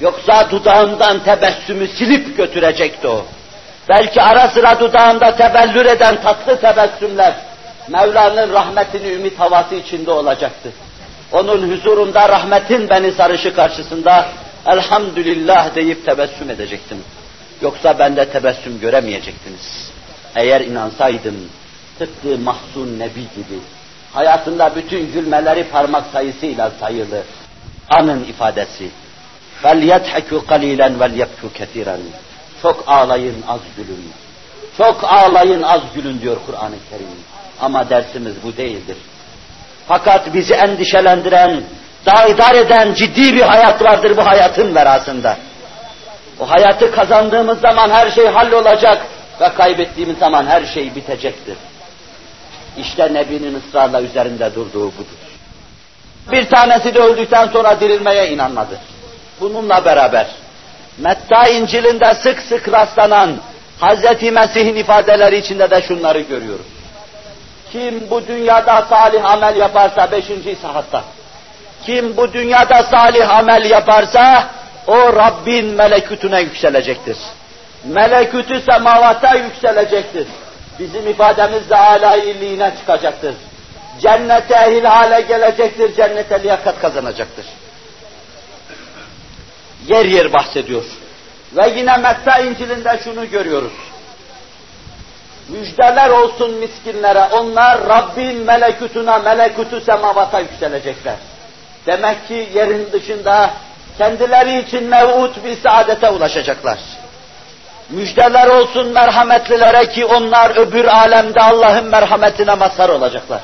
[0.00, 3.26] Yoksa dudağımdan tebessümü silip götürecekti o
[3.89, 7.33] Belki ara sıra dudağında tebellür eden tatlı tebessümler,
[7.87, 10.71] Mevla'nın rahmetini ümit havası içinde olacaktı.
[11.31, 14.25] Onun huzurunda rahmetin beni sarışı karşısında
[14.67, 16.97] elhamdülillah deyip tebessüm edecektim.
[17.61, 19.91] Yoksa bende tebessüm göremeyecektiniz.
[20.35, 21.49] Eğer inansaydım,
[21.99, 23.59] tıpkı mahzun nebi gibi,
[24.13, 27.21] hayatında bütün gülmeleri parmak sayısıyla sayılı,
[27.89, 28.89] anın ifadesi.
[29.63, 31.97] فَلْيَضْحَكُوا قَلِيلًا وَلْيَبْكُوا كَثِيرًا
[32.64, 34.12] çok ağlayın, az gülün.
[34.78, 37.06] Çok ağlayın, az gülün diyor Kur'an-ı Kerim.
[37.60, 38.96] Ama dersimiz bu değildir.
[39.88, 41.62] Fakat bizi endişelendiren,
[42.06, 45.36] daidar eden ciddi bir hayat vardır bu hayatın verasında.
[46.40, 49.06] O hayatı kazandığımız zaman her şey hallolacak
[49.40, 51.56] ve kaybettiğimiz zaman her şey bitecektir.
[52.78, 55.20] İşte Nebi'nin ısrarla üzerinde durduğu budur.
[56.32, 58.78] Bir tanesi de öldükten sonra dirilmeye inanmadı.
[59.40, 60.26] Bununla beraber
[60.98, 63.36] Metta İncil'inde sık sık rastlanan
[63.80, 64.22] Hz.
[64.22, 66.66] Mesih'in ifadeleri içinde de şunları görüyoruz.
[67.72, 71.04] Kim bu dünyada salih amel yaparsa beşinci sahatta.
[71.86, 74.48] Kim bu dünyada salih amel yaparsa
[74.86, 77.16] o Rabbin melekutuna yükselecektir.
[77.84, 80.26] Melekütü semavata yükselecektir.
[80.78, 82.16] Bizim ifademizde âlâ
[82.78, 83.34] çıkacaktır.
[84.00, 87.44] Cennete ehil hale gelecektir, cennete liyakat kazanacaktır.
[89.88, 90.84] Yer yer bahsediyor.
[91.56, 93.72] Ve yine Metta İncil'inde şunu görüyoruz.
[95.48, 101.16] Müjdeler olsun miskinlere, onlar Rabbin melekutuna, melekutu semavata yükselecekler.
[101.86, 103.50] Demek ki yerin dışında
[103.98, 106.78] kendileri için mevut bir saadete ulaşacaklar.
[107.90, 113.40] Müjdeler olsun merhametlilere ki onlar öbür alemde Allah'ın merhametine mazhar olacaklar.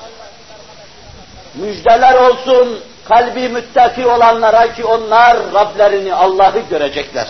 [1.54, 7.28] Müjdeler olsun kalbi müttaki olanlara ki onlar Rablerini, Allah'ı görecekler.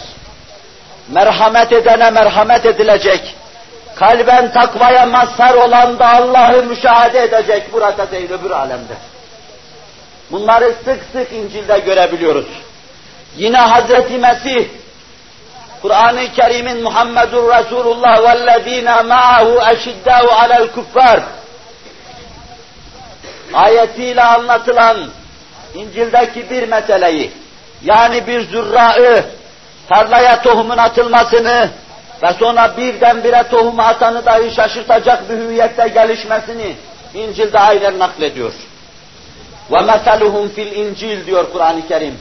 [1.08, 3.36] Merhamet edene merhamet edilecek.
[3.94, 8.94] Kalben takvaya mazhar olan da Allah'ı müşahede edecek burada değil öbür alemde.
[10.30, 12.46] Bunları sık sık İncil'de görebiliyoruz.
[13.36, 14.68] Yine Hazreti Mesih
[15.82, 21.20] Kur'an-ı Kerim'in Muhammedur Resulullah vellezine ma'ahu eşiddâhu alel kuffar
[23.54, 25.10] ayetiyle anlatılan
[25.74, 27.30] İncil'deki bir meseleyi,
[27.84, 29.24] yani bir zürraı,
[29.88, 31.70] tarlaya tohumun atılmasını
[32.22, 36.76] ve sonra birdenbire tohumu atanı dahi şaşırtacak bir hüviyette gelişmesini
[37.14, 38.52] İncil'de aynen naklediyor.
[39.70, 42.18] Meseluhum fil İncil diyor Kur'an-ı Kerim.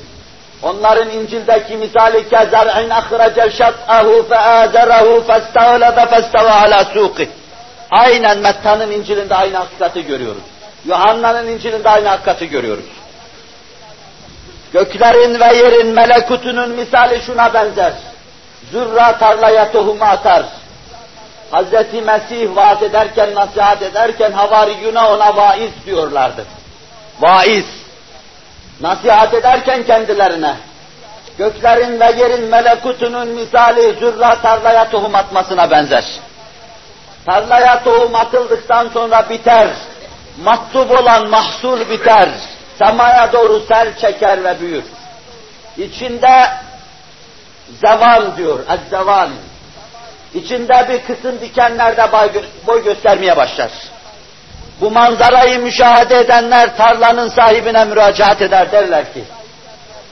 [0.64, 7.28] Onların İncil'deki misali kezer'in ahrece şat'ahu feâzerehu festâlebe festeva ala suqih.
[7.92, 10.42] Aynen Metta'nın İncil'inde aynı hakikati görüyoruz.
[10.86, 12.86] Yuhanna'nın İncil'inde aynı hakikati görüyoruz.
[14.74, 17.94] Göklerin ve yerin melekutunun misali şuna benzer.
[18.72, 20.44] Zürra tarlaya tohumu atar.
[21.52, 21.94] Hz.
[22.06, 26.46] Mesih vaat ederken, nasihat ederken havariyuna ona vaiz diyorlardı.
[27.20, 27.66] Vaiz.
[28.82, 30.56] Nasihat ederken kendilerine.
[31.38, 36.06] Göklerin ve yerin melekutunun misali zürra tarlaya tohum atmasına benzer.
[37.26, 39.68] Tarlaya tohum atıldıktan sonra biter.
[40.44, 42.30] Maktub olan mahsul biter
[42.80, 44.84] semaya doğru sel çeker ve büyür.
[45.78, 46.50] İçinde
[47.82, 49.30] zeval diyor, ezzeval.
[50.34, 52.12] İçinde bir kısım dikenlerde
[52.68, 53.70] boy göstermeye başlar.
[54.82, 59.24] Bu manzarayı müşahede edenler tarlanın sahibine müracaat eder derler ki,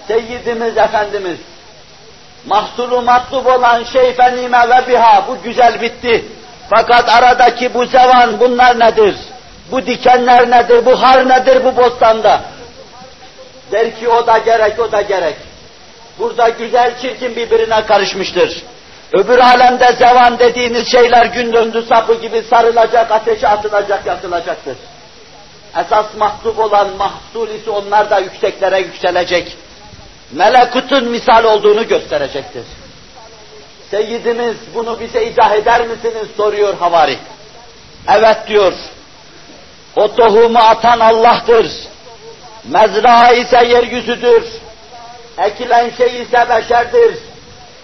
[0.08, 1.38] Seyyidimiz Efendimiz,
[2.45, 6.25] mahsulu matlub olan şey fenime ve biha, bu güzel bitti.
[6.69, 9.15] Fakat aradaki bu zevan bunlar nedir?
[9.71, 10.86] Bu dikenler nedir?
[10.86, 12.41] Bu har nedir bu bostanda?
[13.71, 15.36] Der ki o da gerek, o da gerek.
[16.19, 18.63] Burada güzel çirkin birbirine karışmıştır.
[19.13, 24.77] Öbür alemde zevan dediğiniz şeyler gün döndü sapı gibi sarılacak, ateşe atılacak, yakılacaktır.
[25.80, 29.58] Esas mahsup olan mahsul ise onlar da yükseklere yükselecek.
[30.32, 32.63] Melekutun misal olduğunu gösterecektir.
[33.91, 37.17] Seyyidimiz bunu bize izah eder misiniz soruyor havari.
[38.08, 38.73] Evet diyor.
[39.95, 41.87] O tohumu atan Allah'tır.
[42.63, 44.43] Mezra ise yeryüzüdür.
[45.38, 47.17] Ekilen şey ise beşerdir.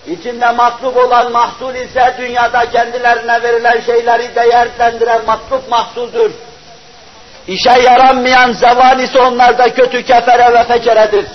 [0.08, 6.32] İçinde matlub olan mahsul ise dünyada kendilerine verilen şeyleri değerlendiren matlub mahsuldur.
[7.48, 11.26] İşe yaranmayan zevan ise onlarda kötü kefere ve feceredir.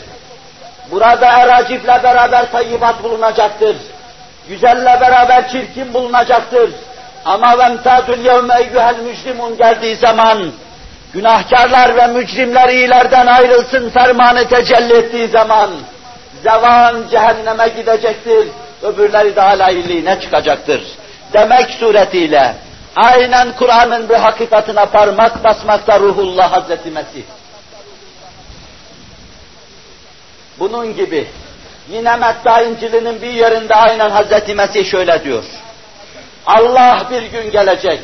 [0.91, 3.77] Burada eracifle beraber tayyibat bulunacaktır.
[4.49, 6.71] Güzelle beraber çirkin bulunacaktır.
[7.25, 10.53] Ama vemtadül yevme eyyühel müslimun geldiği zaman
[11.13, 15.71] Günahkarlar ve mücrimler iyilerden ayrılsın fermanı tecelli ettiği zaman
[16.43, 18.49] zevan cehenneme gidecektir,
[18.83, 20.83] öbürleri de alayiliğine çıkacaktır.
[21.33, 22.55] Demek suretiyle
[22.97, 27.23] aynen Kur'an'ın bir hakikatine parmak basmakta ruhullah Hazreti Mesih.
[30.59, 31.29] Bunun gibi
[31.91, 35.45] yine Metta İncil'inin bir yerinde aynen Hazreti Mesih şöyle diyor.
[36.47, 38.01] Allah bir gün gelecek.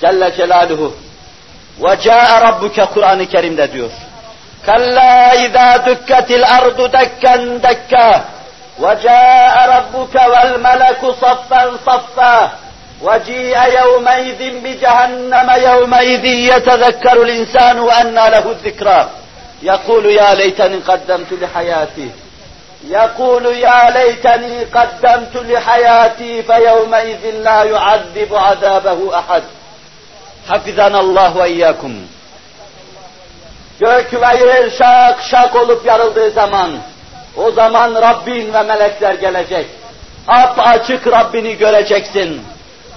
[0.00, 0.94] Celle Celaluhu
[1.80, 3.90] وَجَاءَ رَبُّكَ Kur'an-ı Kerim'de diyor.
[4.66, 8.24] كَلَّا اِذَا دُكَّتِ الْأَرْضُ دَكًّا دَكَّا.
[8.80, 12.50] وَجَاءَ رَبُّكَ وَالْمَلَكُ صَفًّا صَفًّا.
[13.02, 19.08] وَجِيءَ يَوْمَئِذٍ بِجَهَنَّمَ يَوْمَئِذٍ يَتَذَكَّرُ الْإِنسَانُ وَأَنَّى لَهُ الذِّكْرَى.
[19.62, 22.10] يقول يا ليتني قدمت لحياتي.
[22.88, 29.42] يقول يا ليتني قدمت لحياتي فيومئذ لا يعذب عذابه أحد.
[30.46, 31.92] Hafizanallah ve iyyakum.
[33.80, 36.70] Gök ve yer şak şak olup yarıldığı zaman,
[37.36, 39.66] o zaman Rabbin ve melekler gelecek.
[40.28, 42.42] Ap açık Rabbini göreceksin.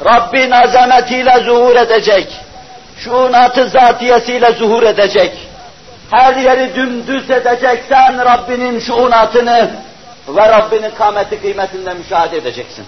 [0.05, 2.27] Rabbin azametiyle zuhur edecek.
[2.97, 5.31] Şuunatı zatiyesiyle zuhur edecek.
[6.12, 9.71] Her yeri dümdüz edeceksen Rabbinin şuunatını
[10.27, 12.86] ve Rabbinin kâmeti kıymetinde müşahede edeceksin.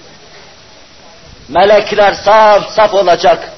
[1.49, 3.49] Melekler saf saf olacak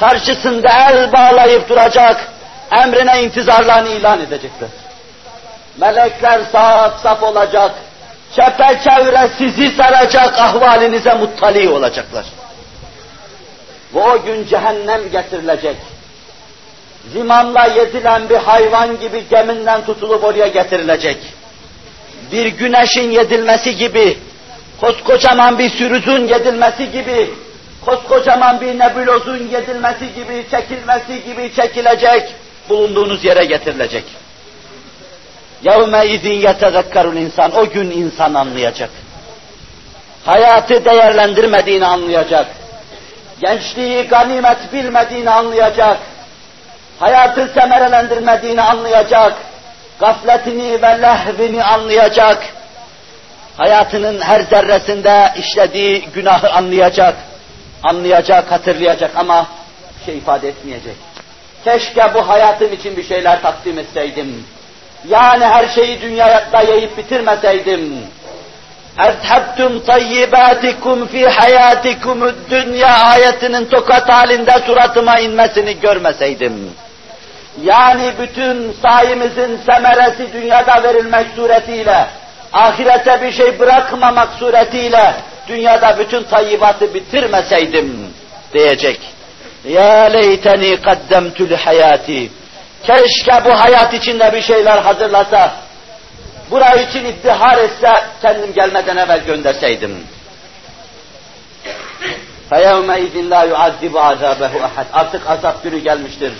[0.00, 2.28] karşısında el bağlayıp duracak,
[2.82, 4.68] emrine intizarlarını ilan edecekler.
[5.76, 7.70] Melekler saf saf olacak,
[8.36, 12.24] çepeçevre sizi saracak ahvalinize muttali olacaklar.
[13.94, 15.76] Ve o gün cehennem getirilecek.
[17.12, 21.16] Zimanla yedilen bir hayvan gibi geminden tutulup oraya getirilecek.
[22.32, 24.18] Bir güneşin yedilmesi gibi,
[24.80, 27.30] koskocaman bir sürüzün yedilmesi gibi
[27.85, 32.35] koskocaman bir nebulozun yedilmesi gibi, çekilmesi gibi çekilecek,
[32.69, 34.03] bulunduğunuz yere getirilecek.
[35.63, 38.89] يَوْمَ اِذٍ يَتَذَكَّرُ insan O gün insan anlayacak.
[40.25, 42.47] Hayatı değerlendirmediğini anlayacak.
[43.41, 45.97] Gençliği ganimet bilmediğini anlayacak.
[46.99, 49.33] Hayatı semerelendirmediğini anlayacak.
[49.99, 52.43] Gafletini ve lehvini anlayacak.
[53.57, 57.15] hayatının her zerresinde işlediği günahı anlayacak,
[57.83, 59.47] anlayacak, hatırlayacak ama
[60.05, 60.95] şey ifade etmeyecek.
[61.63, 64.45] Keşke bu hayatım için bir şeyler takdim etseydim.
[65.07, 67.97] Yani her şeyi dünyada yiyip bitirmeseydim.
[68.97, 76.69] اَذْهَبْتُمْ طَيِّبَاتِكُمْ fi hayatikum dünya ayetinin tokat halinde suratıma inmesini görmeseydim.
[77.63, 82.05] Yani bütün sayemizin semeresi dünyada verilmek suretiyle,
[82.53, 85.13] ahirete bir şey bırakmamak suretiyle,
[85.47, 88.07] dünyada bütün tayyibatı bitirmeseydim
[88.53, 88.99] diyecek.
[89.65, 92.29] Ya leyteni kaddemtü li hayati.
[92.83, 95.53] Keşke bu hayat içinde bir şeyler hazırlasa,
[96.51, 99.97] burayı için iftihar etse, kendim gelmeden evvel gönderseydim.
[102.51, 106.33] فَيَوْمَئِذٍ لَا يُعَذِّبُ عَذَابَهُ اَحَدٍ Artık azap günü gelmiştir.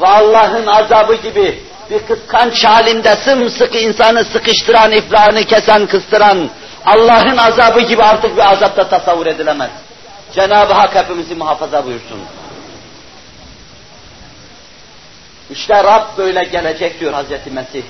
[0.00, 6.50] Ve Allah'ın azabı gibi bir kıskanç halinde sımsıkı insanı sıkıştıran, iflahını kesen, kıstıran
[6.87, 9.69] Allah'ın azabı gibi artık bir azapta tasavvur edilemez.
[10.33, 12.19] Cenab-ı Hak hepimizi muhafaza buyursun.
[15.49, 17.83] İşte Rab böyle gelecek diyor Hazreti Mesih.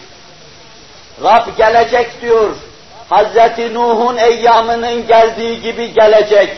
[1.24, 2.50] Rab gelecek diyor.
[3.10, 6.58] Hazreti Nuh'un eyyamının geldiği gibi gelecek.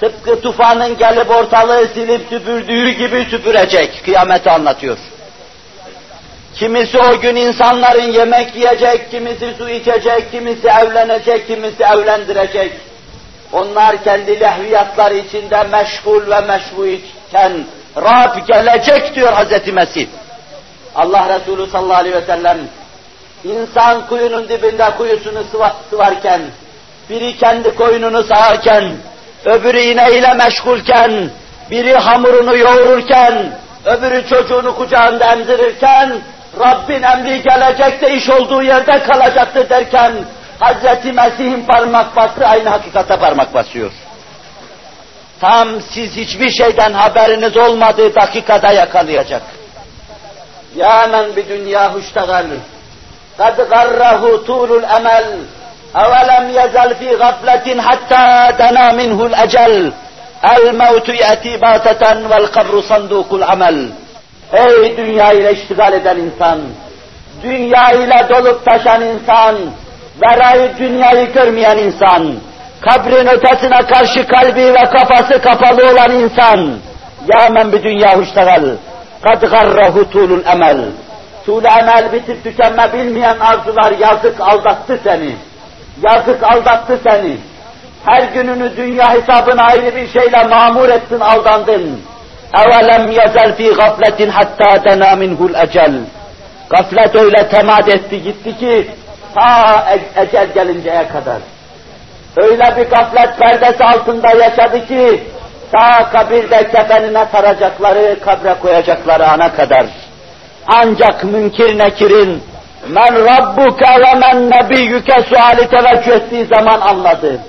[0.00, 4.04] Tıpkı tufanın gelip ortalığı silip süpürdüğü gibi süpürecek.
[4.04, 4.98] Kıyameti anlatıyor.
[6.56, 12.72] Kimisi o gün insanların yemek yiyecek, kimisi su içecek, kimisi evlenecek, kimisi evlendirecek.
[13.52, 17.52] Onlar kendi lehviyatları içinde meşgul ve meşbu iken
[17.96, 19.72] Rab gelecek diyor Hz.
[19.72, 20.06] Mesih.
[20.94, 22.58] Allah Resulü sallallahu aleyhi ve sellem
[23.44, 25.44] insan kuyunun dibinde kuyusunu
[25.90, 26.40] sıvarken,
[27.10, 28.92] biri kendi koyununu sağarken,
[29.44, 31.30] öbürü ineğiyle meşgulken,
[31.70, 36.12] biri hamurunu yoğururken, öbürü çocuğunu kucağında emzirirken,
[36.60, 40.12] Rabbin emri gelecekte iş olduğu yerde kalacaktı derken,
[40.60, 41.04] Hz.
[41.14, 43.92] Mesih'in parmak bastı aynı hakikate parmak basıyor.
[45.40, 49.42] Tam siz hiçbir şeyden haberiniz olmadığı dakikada yakalayacak.
[50.76, 52.46] Ya men bi dünya huştagal.
[53.38, 55.38] Kad garrahu tulul emel.
[55.94, 59.92] Evelem yezel fi gafletin hatta dena minhul ecel.
[60.42, 63.88] El mevtu yeti bateten vel kabru sandukul amel.
[64.56, 66.58] Ey dünya ile iştigal eden insan,
[67.42, 69.56] dünya ile dolup taşan insan,
[70.22, 72.34] verayı dünyayı görmeyen insan,
[72.80, 76.70] kabrin ötesine karşı kalbi ve kafası kapalı olan insan,
[77.32, 78.64] ya men bir dünya huştagal,
[79.22, 80.78] kad garrahu tulul emel.
[81.46, 85.36] Tul emel bitip tükenme bilmeyen arzular yazık aldattı seni.
[86.02, 87.36] Yazık aldattı seni.
[88.04, 92.00] Her gününü dünya hesabına ayrı bir şeyle mamur ettin, aldandın.
[92.61, 95.93] اَوَلَمْ يَزَلْ ف۪ي غَفْلَةٍ حَتَّى دَنَا مِنْهُ الْاَجَلِ
[96.69, 98.87] Gaflet öyle temat etti gitti ki
[99.35, 101.37] ta e ecel gelinceye kadar.
[102.37, 105.23] Öyle bir gaflet perdesi altında yaşadı ki
[105.71, 109.85] ta kabirde kefenine saracakları, kabre koyacakları ana kadar.
[110.67, 112.43] Ancak münkir nekirin
[112.89, 117.39] men rabbuke ve men nebiyyüke suali teveccüh ettiği zaman anladı.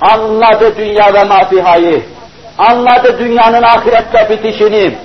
[0.00, 2.02] Anladı dünya ve mafihayı
[2.57, 4.95] anladı dünyanın ahirette bitişini,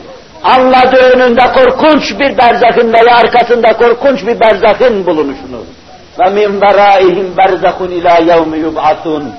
[0.44, 5.60] anladı önünde korkunç bir berzakın veya arkasında korkunç bir berzakın bulunuşunu.
[6.18, 9.32] Ve min veraihim berzakun ila yevmi yub'atun.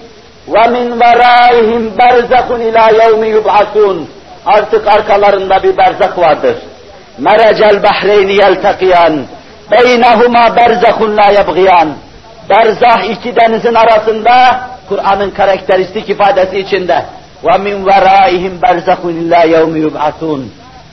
[0.48, 4.10] Ve min veraihim berzakun ila yevmi yub'atun.
[4.46, 6.56] Artık arkalarında bir berzak vardır.
[7.18, 9.20] Merecel bahreyni yeltekiyan.
[9.72, 11.90] Beynehuma berzakun la yebgiyan.
[12.50, 17.06] Berzah iki denizin arasında Kur'an'ın karakteristik ifadesi içinde
[17.44, 20.52] ve min veraihim berzahun illa yevmi yub'atun.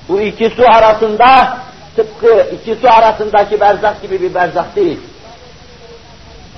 [0.08, 1.58] Bu iki su arasında
[1.96, 5.00] tıpkı iki su arasındaki berzak gibi bir berzak değil.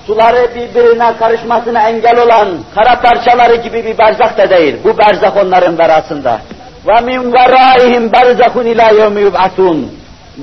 [0.06, 4.76] Suları birbirine karışmasına engel olan kara parçaları gibi bir berzak da değil.
[4.84, 6.40] Bu berzak onların verasında.
[6.86, 9.92] Ve min veraihim berzahun ila yevmi yub'atun.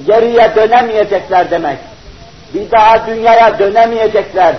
[0.07, 1.77] Geriye dönemeyecekler demek.
[2.53, 4.55] Bir daha dünyaya dönemeyecekler.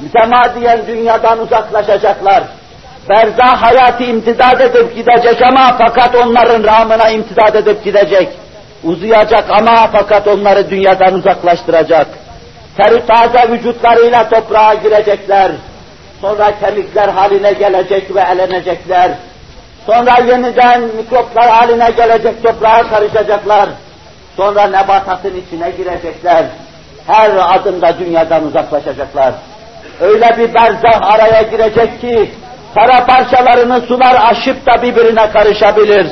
[0.00, 2.44] Mütemadiyen dünyadan uzaklaşacaklar
[3.08, 8.28] Berzah hayatı imtidad edip gidecek ama fakat onların ramına imtidad edip gidecek.
[8.84, 12.06] Uzayacak ama fakat onları dünyadan uzaklaştıracak.
[12.76, 15.52] Terü taze vücutlarıyla toprağa girecekler.
[16.20, 19.10] Sonra kemikler haline gelecek ve elenecekler.
[19.86, 23.68] Sonra yeniden mikroplar haline gelecek toprağa karışacaklar.
[24.36, 26.44] Sonra nebatatın içine girecekler.
[27.06, 29.32] Her adımda dünyadan uzaklaşacaklar.
[30.00, 32.30] Öyle bir berzah araya girecek ki
[32.75, 36.07] Para parçalarını sular aşıp da birbirine karışabilir.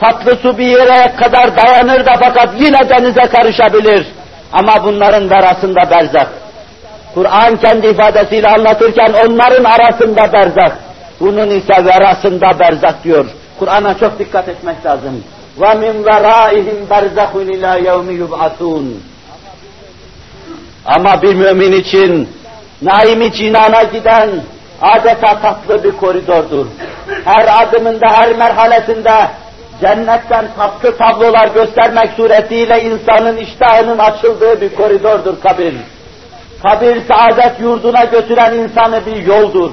[0.00, 4.06] Tatlı su bir yere kadar dayanır da fakat yine denize karışabilir.
[4.52, 6.28] Ama bunların arasında berzak.
[7.14, 10.76] Kur'an kendi ifadesiyle anlatırken onların arasında berzak,
[11.20, 13.26] bunun ise verasında berzak diyor.
[13.58, 15.24] Kur'an'a çok dikkat etmek lazım.
[15.60, 18.84] وَمِنْ وَرَائِهِمْ بَرْزَخٌ اِلَى يَوْمِ يُبْعَثُونَ
[20.84, 22.28] Ama bir mümin için
[22.82, 24.30] naimi cinana giden
[24.81, 26.65] adeta tatlı bir koridordur.
[27.25, 29.27] Her adımında, her merhalesinde
[29.81, 35.73] cennetten tatlı tablolar göstermek suretiyle insanın iştahının açıldığı bir koridordur kabir.
[36.63, 39.71] Kabir saadet yurduna götüren insanı bir yoldur.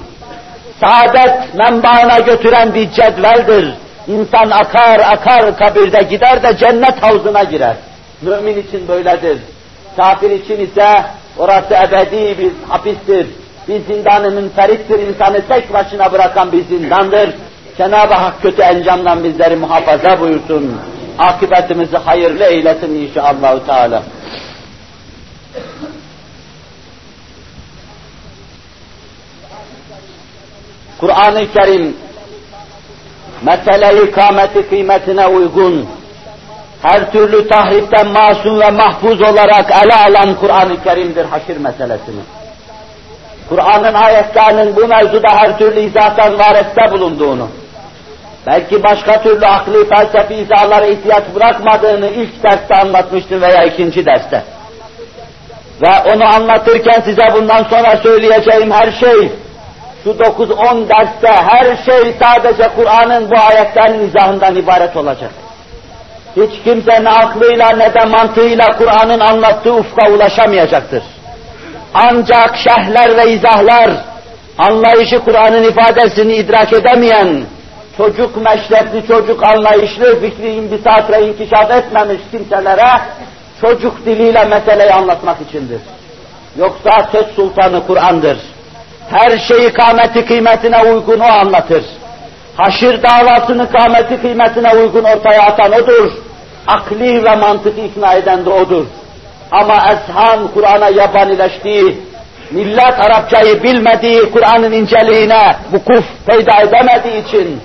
[0.81, 3.75] Saadet menbaına götüren bir cedveldir.
[4.09, 7.77] İnsan akar akar kabirde gider de cennet havzuna girer.
[8.23, 9.39] Mümin için böyledir.
[9.97, 10.89] Kafir için ise
[11.39, 13.27] orası ebedi bir hapistir.
[13.69, 17.31] Bir zindanı münferittir, insanı tek başına bırakan bir zindandır.
[17.79, 20.77] Cenab-ı Hak kötü encamdan bizleri muhafaza buyursun.
[21.19, 23.67] Akıbetimizi hayırlı eylesin inşallah.
[23.67, 24.03] Teala.
[31.01, 31.97] Kur'an-ı Kerim
[33.43, 35.87] mesele ikameti kıymetine uygun,
[36.83, 42.21] her türlü tahripten masum ve mahfuz olarak ele alan Kur'an-ı Kerim'dir haşir meselesini.
[43.49, 47.49] Kur'an'ın ayetlerinin bu mevzuda her türlü izahtan vareste bulunduğunu,
[48.47, 54.43] belki başka türlü akli felsefi izahlara ihtiyaç bırakmadığını ilk derste anlatmıştım veya ikinci derste.
[55.83, 59.31] Ve onu anlatırken size bundan sonra söyleyeceğim her şey,
[60.05, 65.31] şu 9-10 derste her şey sadece Kur'an'ın bu ayetlerin izahından ibaret olacak.
[66.37, 71.03] Hiç kimse ne aklıyla ne de mantığıyla Kur'an'ın anlattığı ufka ulaşamayacaktır.
[71.97, 73.91] Ancak şehler ve izahlar,
[74.59, 77.45] anlayışı Kur'an'ın ifadesini idrak edemeyen,
[77.97, 82.91] çocuk meşrepli, çocuk anlayışlı, fikri imbisat inkişaf etmemiş kimselere
[83.61, 85.81] çocuk diliyle meseleyi anlatmak içindir.
[86.59, 88.39] Yoksa söz sultanı Kur'an'dır.
[89.11, 91.85] Her şeyi kâmeti kıymetine uygun o anlatır.
[92.57, 96.13] Haşir davasını kâmeti kıymetine uygun ortaya atan odur.
[96.67, 98.87] Akli ve mantık ikna eden de odur.
[99.51, 101.99] Ama ezhan Kur'an'a yabanileştiği,
[102.51, 107.61] millet Arapçayı bilmediği Kur'an'ın inceliğine vukuf peyda edemediği için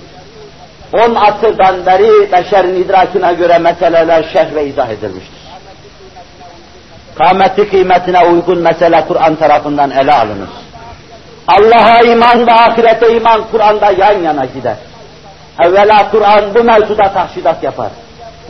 [0.94, 5.42] on asırdan beri beşerin idrakine göre meseleler şerh ve izah edilmiştir.
[7.18, 10.50] Kâmeti kıymetine uygun mesele Kur'an tarafından ele alınır.
[11.48, 14.76] Allah'a iman ve ahirete iman Kur'an'da yan yana gider.
[15.66, 17.90] Evvela Kur'an bu mevzuda tahşidat yapar.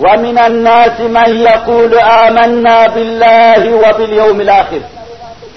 [0.05, 1.93] وَمِنَ النَّاسِ مَنْ يَقُولُ
[2.25, 4.83] آمَنَّا بِاللّٰهِ وَبِالْيَوْمِ الْآخِرِ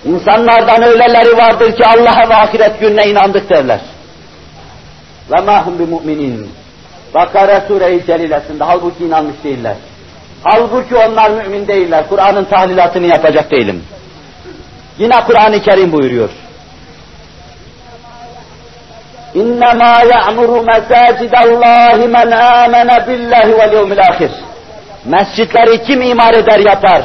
[0.05, 3.79] İnsanlardan öyleleri vardır ki Allah'a ve ahiret gününe inandık derler.
[5.31, 6.49] Ve mahum bi müminin.
[7.13, 9.75] Bakara Sure-i Celilesinde halbuki inanmış değiller.
[10.43, 12.03] Halbuki onlar mümin değiller.
[12.09, 13.83] Kur'an'ın tahlilatını yapacak değilim.
[14.97, 16.29] Yine Kur'an-ı Kerim buyuruyor.
[19.34, 24.30] İnnemâ ya'muru mesâcidallâhi men âmene billahi vel yevmil âhir.
[25.04, 27.02] Mescitleri kim imar eder yapar?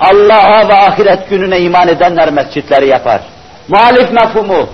[0.00, 3.20] Allah'a ve ahiret gününe iman edenler mescitleri yapar.
[3.68, 4.68] Muhalif mefhumu,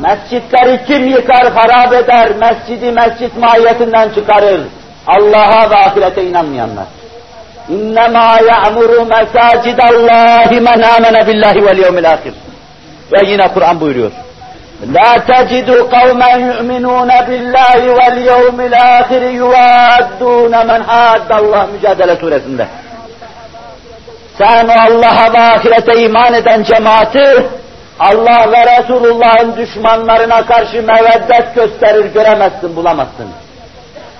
[0.00, 4.60] mescitleri kim yıkar, harap eder, mescidi mescit mahiyetinden çıkarır?
[5.06, 6.86] Allah'a ve ahirete inanmayanlar.
[7.68, 12.34] İnnemâ ya'muru mesâcidallâhi men âmene billahi vel yevmil âhir.
[13.12, 14.10] Ve yine Kur'an buyuruyor.
[14.97, 22.67] لا تجد قوما يؤمنون بالله واليوم الآخر يوادون من حاد Allah Mücadele suresinde.
[24.37, 27.45] Sen Allah'a ve ahirete iman eden cemaati
[27.99, 33.27] Allah ve Resulullah'ın düşmanlarına karşı meveddet gösterir, göremezsin, bulamazsın.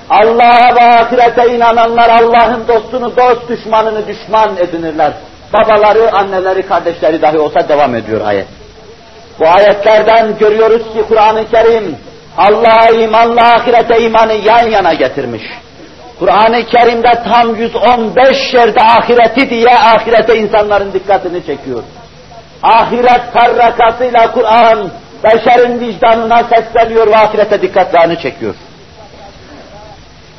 [0.10, 5.14] Allah'a ve ahirete inananlar Allah'ın dostunu dost, düşmanını düşman edinirler.
[5.54, 8.48] Babaları, anneleri, kardeşleri dahi olsa devam ediyor ayet.
[9.41, 11.97] Bu ayetlerden görüyoruz ki Kur'an-ı Kerim
[12.39, 15.43] Allah'a imanla ahirete imanı yan yana getirmiş.
[16.19, 21.83] Kur'an-ı Kerim'de tam 115 yerde ahireti diye ahirete insanların dikkatini çekiyor.
[22.63, 24.91] Ahiret karrakasıyla Kur'an
[25.25, 28.55] beşerin vicdanına sesleniyor ve ahirete dikkatlerini çekiyor.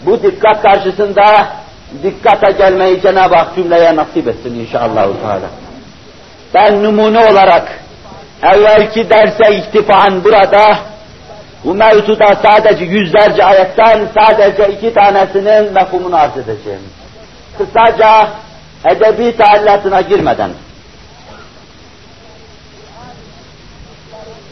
[0.05, 1.47] Bu dikkat karşısında
[2.03, 5.07] dikkate gelmeyi Cenab-ı Hak cümleye nasip etsin inşallah.
[6.53, 7.79] Ben numune olarak
[8.42, 10.78] evvelki derse iktifan burada
[11.64, 16.80] bu mevzuda sadece yüzlerce ayetten sadece iki tanesinin mefhumunu arz edeceğim.
[17.58, 18.28] Kısaca
[18.90, 20.50] edebi taallatına girmeden.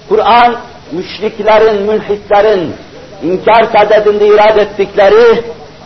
[0.09, 0.57] Kur'an
[0.93, 2.75] müşriklerin, mülhitlerin
[3.23, 5.45] inkar sadedinde irad ettikleri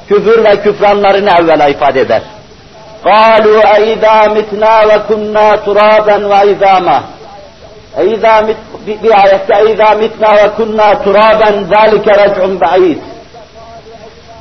[0.08, 2.22] küfür ve küfranlarını evvela ifade eder.
[3.04, 6.98] قَالُوا اَيْذَا مِتْنَا وَكُنَّا تُرَابًا وَاِذَامًا
[7.96, 8.56] اِذَا mit,
[8.86, 12.98] bir, bir ayette اِذَا مِتْنَا وَكُنَّا تُرَابًا ذَٰلِكَ رَجْعٌ بَعِيدٌ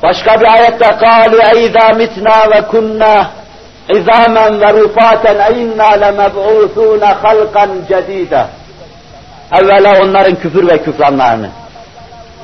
[0.04, 3.16] Başka bir ayette قَالُوا اِذَا مِتْنَا وَكُنَّا
[3.94, 8.44] عِظَامًا وَرُفَاتًا اِنَّا لَمَبْعُوثُونَ خَلْقًا جَد۪يدًا
[9.58, 11.50] Evvela onların küfür ve küfranlarını.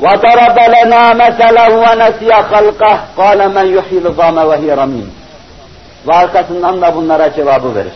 [0.01, 5.09] وَضَرَبَ لَنَا مَثَلًا وَنَسِيَ خَلْقَهُ قَالَ مَنْ يُحْيِي الْعِظَامَ وَهِيَ رَمِيمٌ
[6.07, 7.93] Ve arkasından da bunlara cevabı verir.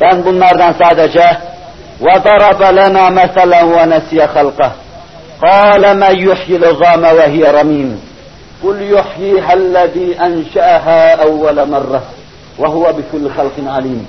[0.00, 1.38] Ben bunlardan sadece
[2.01, 4.71] وَضَرَبَ لَنَا مَثَلًا وَنَسِيَ خَلْقَهُ.
[5.47, 7.99] قَالَ مَنْ يُحْيِي الْعِظَامَ وَهِيَ رَمِيمٌ؟
[8.63, 12.01] قُلْ يُحْيِيهَا الَّذِي أَنْشَأَهَا أَوَّلَ مَرَّةٍ
[12.59, 14.05] وَهُوَ بِكُلِّ خَلْقٍ عَلِيمٌ.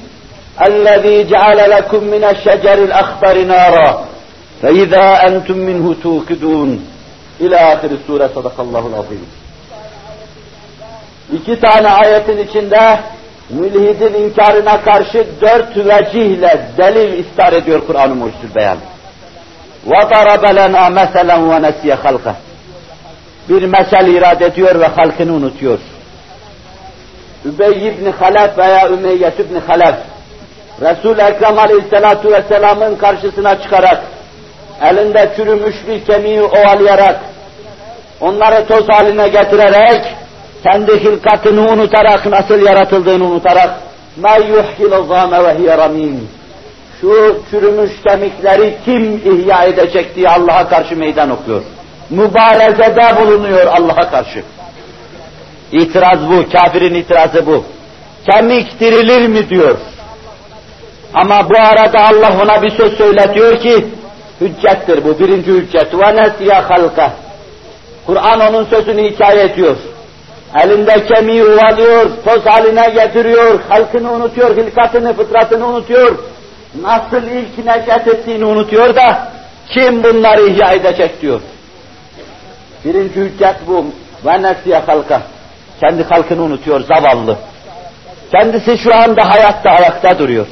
[0.66, 4.05] الذي جعل لكم من الشجر الأخضر نارا
[4.62, 6.86] فإذا أنتم منه توقدون.
[7.40, 9.26] إلى آخر السورة صدق الله العظيم.
[11.32, 13.01] İki tane ayetin içinde
[13.51, 18.78] mülhidin inkarına karşı dört vecihle delil istar ediyor Kur'an-ı Mucizül Beyan.
[19.88, 22.34] وَضَرَبَ لَنَا مَثَلًا وَنَسِيَ خَلْقَهُ
[23.49, 25.80] Bir mesel irad ediyor ve halkını unutuyor.
[27.45, 29.95] Übey ibn Halef veya Ümeyyet ibn Halef
[30.82, 34.01] Resul-i Ekrem Aleyhisselatü Vesselam'ın karşısına çıkarak,
[34.82, 37.20] elinde çürümüş bir kemiği ovalayarak,
[38.22, 40.16] onları toz haline getirerek,
[40.64, 43.80] kendi hilkatını unutarak, nasıl yaratıldığını unutarak,
[44.22, 46.18] مَا يُحْيِلُ الظَّامَ وَهِيَ رَمِيمٌ
[47.01, 51.62] Şu çürümüş kemikleri kim ihya edecek diye Allah'a karşı meydan okuyor.
[52.10, 54.43] Mübarezede bulunuyor Allah'a karşı.
[55.72, 57.64] İtiraz bu, kafirin itirazı bu.
[58.32, 59.78] Kemik dirilir mi diyor.
[61.14, 63.86] Ama bu arada Allah ona bir söz söyletiyor ki,
[64.41, 65.93] hüccettir bu, birinci hüccet.
[65.93, 67.10] وَنَسْيَ خَلْقَ
[68.05, 69.76] Kur'an onun sözünü hikaye ediyor.
[70.55, 76.18] Elinde kemiği uvalıyor, toz haline getiriyor, halkını unutuyor, hilkatını, fıtratını unutuyor.
[76.82, 79.32] Nasıl ilk necat ettiğini unutuyor da
[79.68, 81.40] kim bunları ihya edecek diyor.
[82.84, 83.86] Birinci hüccet bu.
[84.26, 85.22] Ve nesiye halka.
[85.80, 87.36] Kendi halkını unutuyor zavallı.
[88.32, 90.46] Kendisi şu anda hayatta ayakta duruyor.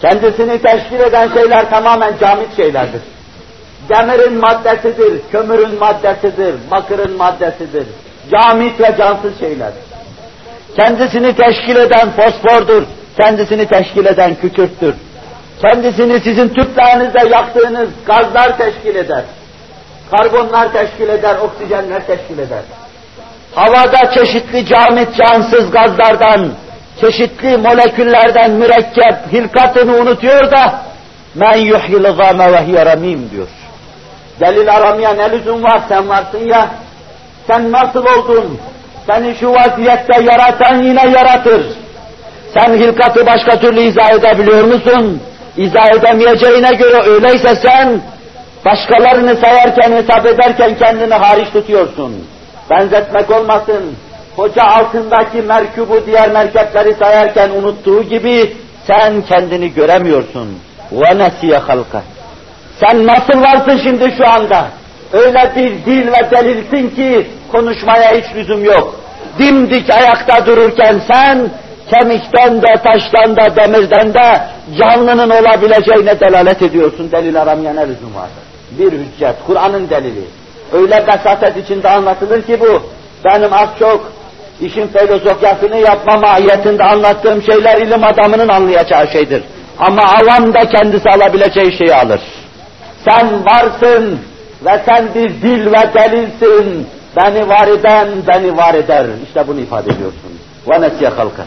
[0.00, 3.00] Kendisini teşkil eden şeyler tamamen camit şeylerdir.
[3.88, 7.86] Demirin maddesidir, kömürün maddesidir, bakırın maddesidir,
[8.32, 9.82] Camit ve cansız şeylerdir.
[10.76, 12.82] Kendisini teşkil eden fosfordur,
[13.16, 14.94] kendisini teşkil eden kükürttür.
[15.62, 19.22] Kendisini sizin tüplerinizde yaktığınız gazlar teşkil eder.
[20.10, 22.62] Karbonlar teşkil eder, oksijenler teşkil eder.
[23.54, 26.48] Havada çeşitli camit cansız gazlardan,
[27.00, 30.82] çeşitli moleküllerden mürekkep hilkatını unutuyor da
[31.34, 33.48] men yuhyil zame ve diyor.
[34.40, 36.68] Delil aramaya ne lüzum var sen varsın ya.
[37.47, 38.59] Sen nasıl oldun?
[39.09, 41.61] Seni şu vaziyette yaratan yine yaratır.
[42.53, 45.21] Sen hilkatı başka türlü izah edebiliyor musun?
[45.57, 48.01] İzah edemeyeceğine göre öyleyse sen
[48.65, 52.27] başkalarını sayarken, hesap ederken kendini hariç tutuyorsun.
[52.71, 53.95] Benzetmek olmasın,
[54.35, 60.59] koca altındaki merkubu diğer merkepleri sayarken unuttuğu gibi sen kendini göremiyorsun.
[60.95, 62.01] وَنَسِيَ خَلْقَ
[62.79, 64.67] Sen nasıl varsın şimdi şu anda?
[65.12, 69.00] Öyle bir dil ve delilsin ki konuşmaya hiç lüzum yok.
[69.38, 71.50] Dimdik ayakta dururken sen
[71.90, 74.40] kemikten de, taştan da, demirden de
[74.78, 77.12] canlının olabileceğine delalet ediyorsun.
[77.12, 78.28] Delil aramaya ne lüzum var?
[78.78, 80.24] Bir hüccet, Kur'an'ın delili.
[80.72, 82.82] Öyle besatet içinde anlatılır ki bu,
[83.24, 84.12] benim az çok
[84.60, 89.42] işin filozofyasını yapma mahiyetinde anlattığım şeyler ilim adamının anlayacağı şeydir.
[89.78, 92.20] Ama avam da kendisi alabileceği şeyi alır.
[93.04, 94.18] Sen varsın
[94.64, 96.86] ve sen bir dil ve delilsin.
[97.16, 99.06] Beni var eden beni var eder.
[99.26, 100.38] İşte bunu ifade ediyorsun.
[100.70, 101.44] Ve nesiye halka.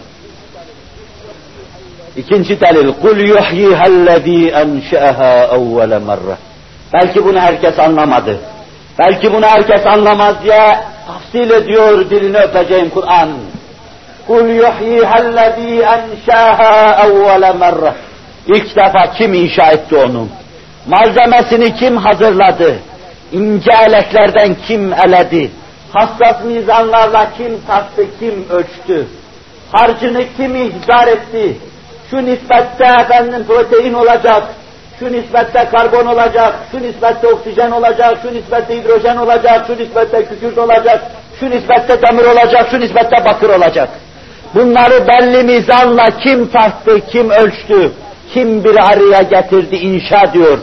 [2.18, 2.94] İkinci delil.
[3.02, 6.38] Kul yuhyihellezî enşe'ehâ evvele merre.
[6.94, 8.38] Belki bunu herkes anlamadı.
[9.00, 13.30] Belki bunu herkes anlamaz diye tafsil ediyor dilini öpeceğim Kur'an.
[14.28, 17.94] Kul yuhyihellezî enşe'ehâ evvele merre.
[18.48, 20.28] İlk defa kim inşa etti onu?
[20.88, 22.76] Malzemesini kim hazırladı?
[23.32, 25.52] İnce eleklerden kim eledi?
[25.94, 29.08] Hassas mizanlarla kim taktı, kim ölçtü?
[29.72, 31.58] Harcını kim ihzar etti?
[32.12, 34.44] Şu nispette efendim protein olacak,
[35.00, 40.58] şu nispette karbon olacak, şu nispette oksijen olacak, şu nispette hidrojen olacak, şu nispette kükürt
[40.58, 41.02] olacak,
[41.40, 43.90] şu nispette demir olacak, şu nispette bakır olacak.
[44.56, 47.92] Bunları belli mizanla kim tarttı, kim ölçtü,
[48.34, 50.58] kim bir araya getirdi, inşa diyor.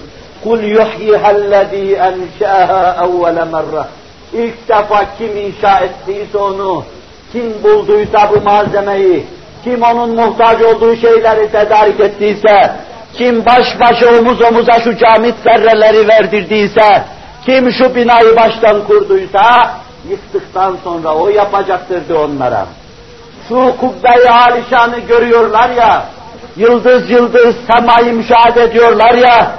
[0.44, 3.84] Kul yuhyihellezî enşâhâ evvele merre.
[4.32, 6.84] İlk defa kim inşa ettiyse onu,
[7.32, 9.26] kim bulduysa bu malzemeyi,
[9.64, 12.72] kim onun muhtaç olduğu şeyleri tedarik ettiyse,
[13.14, 17.02] kim baş başa omuz omuza şu camit zerreleri verdirdiyse,
[17.46, 19.70] kim şu binayı baştan kurduysa,
[20.10, 22.66] yıktıktan sonra o yapacaktırdı onlara.
[23.48, 26.04] Şu kubbe-i alişanı görüyorlar ya,
[26.56, 29.52] yıldız yıldız semayı müşahede ediyorlar ya,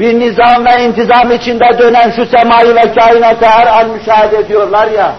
[0.00, 5.12] bir nizam ve intizam içinde dönen şu semayı ve kainatı her an müşahede ediyorlar ya,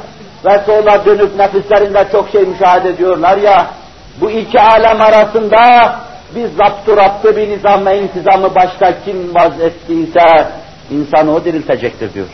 [0.46, 3.68] ve sonra dönüp nefislerinde çok şey müşahede ediyorlar ya,
[4.22, 5.96] bu iki alem arasında
[6.36, 10.48] bir zaptu raptı bir nizam ve intizamı başka kim vaz ettiyse
[10.92, 12.28] insanı o diriltecektir diyor.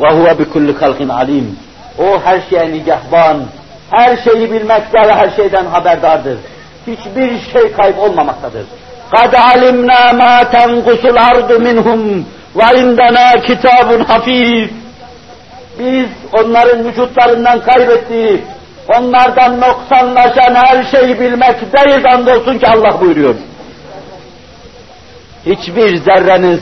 [0.00, 1.58] وَهُوَ بِكُلِّ خَلْقٍ alim.
[1.98, 3.44] O her şeye nigahban,
[3.90, 6.38] her şeyi bilmekte ve her şeyden haberdardır.
[6.86, 8.66] Hiçbir şey kaybolmamaktadır.
[9.14, 12.00] قَدْ عَلِمْنَا مَا تَنْقُسُ الْأَرْضُ مِنْهُمْ
[12.58, 14.68] وَاِنْدَنَا كِتَابٌ حَف۪يظ
[15.78, 18.44] Biz onların vücutlarından kaybettiği,
[18.88, 23.34] onlardan noksanlaşan her şeyi bilmekteyiz andolsun ki Allah buyuruyor.
[25.46, 26.60] Hiçbir zerreniz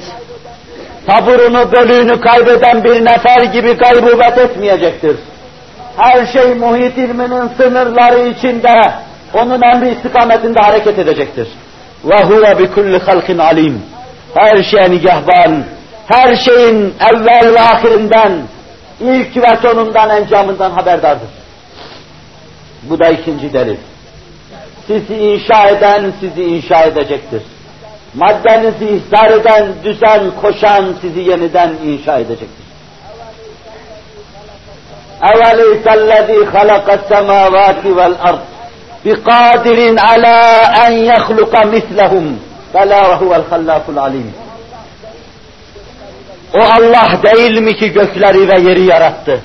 [1.07, 5.17] taburunu, bölüğünü kaybeden bir nefer gibi kaybubet etmeyecektir.
[5.97, 8.93] Her şey muhit ilminin sınırları içinde,
[9.35, 11.49] onun emri istikametinde hareket edecektir.
[12.05, 13.83] وَهُوَ بِكُلِّ halkin alim.
[14.35, 15.65] Her şeye nigahban,
[16.07, 18.43] her şeyin evvel ve ahirinden,
[19.01, 21.29] ilk ve sonundan, encamından haberdardır.
[22.83, 23.77] Bu da ikinci delil.
[24.87, 27.43] Sizi inşa eden sizi inşa edecektir.
[28.15, 32.65] Maddenizi ihzar eden, düzen koşan sizi yeniden inşa edecektir.
[35.23, 38.39] اَوَلَيْسَ الَّذ۪ي خَلَقَ السَّمَاوَاتِ وَالْأَرْضِ
[39.05, 40.37] بِقَادِرٍ عَلَى
[40.85, 42.25] اَنْ يَخْلُقَ مِثْلَهُمْ
[42.75, 44.29] بَلَا وَهُوَ الْخَلَّافُ الْعَلِيمُ
[46.55, 49.41] O Allah değil mi ki gökleri ve yeri yarattı?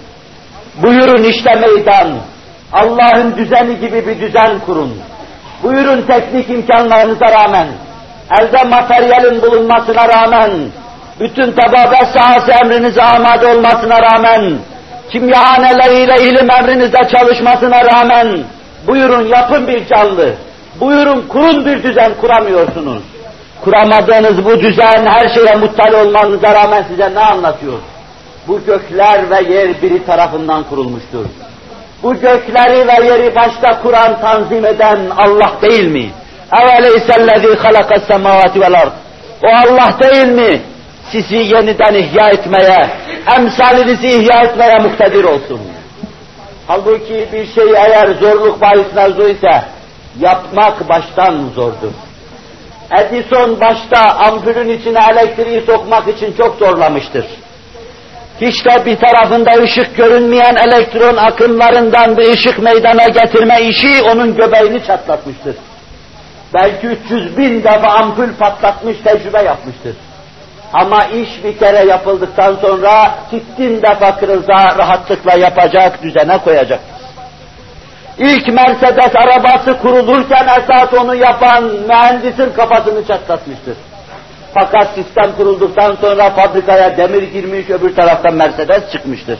[0.83, 2.17] Buyurun işte meydan.
[2.73, 5.01] Allah'ın düzeni gibi bir düzen kurun.
[5.63, 7.67] Buyurun teknik imkanlarınıza rağmen,
[8.39, 10.51] elde materyalin bulunmasına rağmen,
[11.19, 14.57] bütün tababet sahası emrinize amade olmasına rağmen,
[15.11, 18.43] kimyahaneleriyle ilim emrinizde çalışmasına rağmen,
[18.86, 20.34] Buyurun yapın bir canlı.
[20.80, 23.02] Buyurun kurun bir düzen kuramıyorsunuz.
[23.64, 27.78] Kuramadığınız bu düzen her şeye muttali olmanıza rağmen size ne anlatıyor?
[28.48, 31.24] Bu gökler ve yer biri tarafından kurulmuştur.
[32.02, 36.10] Bu gökleri ve yeri başta kuran, tanzim eden Allah değil mi?
[36.62, 38.92] Eveleysellezî halakas semâvâti vel ard.
[39.42, 40.60] O Allah değil mi?
[41.12, 42.90] Sizi yeniden ihya etmeye,
[43.36, 45.60] emsalinizi ihya etmeye muktedir olsun.
[46.66, 49.64] Halbuki bir şey eğer zorluk bahis mevzu ise,
[50.20, 51.92] yapmak baştan zordur.
[53.00, 57.24] Edison başta ampulün içine elektriği sokmak için çok zorlamıştır.
[58.40, 64.86] Hiç de bir tarafında ışık görünmeyen elektron akımlarından bir ışık meydana getirme işi onun göbeğini
[64.86, 65.56] çatlatmıştır.
[66.54, 69.96] Belki 300 bin defa ampul patlatmış, tecrübe yapmıştır.
[70.74, 76.80] Ama iş bir kere yapıldıktan sonra sittin defa kırılsa rahatlıkla yapacak, düzene koyacak.
[78.18, 83.76] İlk Mercedes arabası kurulurken esas onu yapan mühendisin kafasını çatlatmıştır.
[84.54, 89.38] Fakat sistem kurulduktan sonra fabrikaya demir girmiş, öbür taraftan Mercedes çıkmıştır.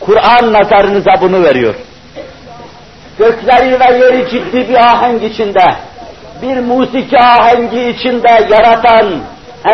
[0.00, 1.74] Kur'an nazarınıza bunu veriyor.
[3.18, 5.74] Gökleri ve yeri ciddi bir ahenk içinde,
[6.42, 9.20] bir musiki ahengi içinde yaratan,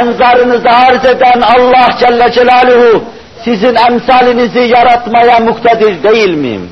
[0.01, 3.05] enzarınızı arz eden Allah Celle Celaluhu,
[3.45, 6.70] sizin emsalinizi yaratmaya muktedir değil miyim?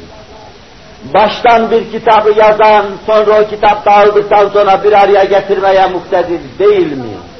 [1.14, 7.30] Baştan bir kitabı yazan, sonra o kitap dağıldıktan sonra bir araya getirmeye muktedir değil miyim?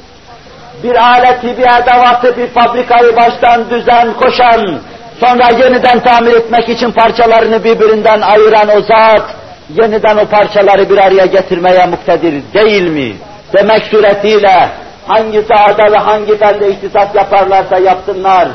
[0.83, 4.79] bir aleti, bir edevatı, bir fabrikayı baştan düzen koşan,
[5.19, 9.35] sonra yeniden tamir etmek için parçalarını birbirinden ayıran o zat,
[9.81, 13.15] yeniden o parçaları bir araya getirmeye muktedir değil mi?
[13.57, 14.69] Demek suretiyle
[15.06, 18.48] hangi sahada ve hangi fende ihtisas yaparlarsa yapsınlar,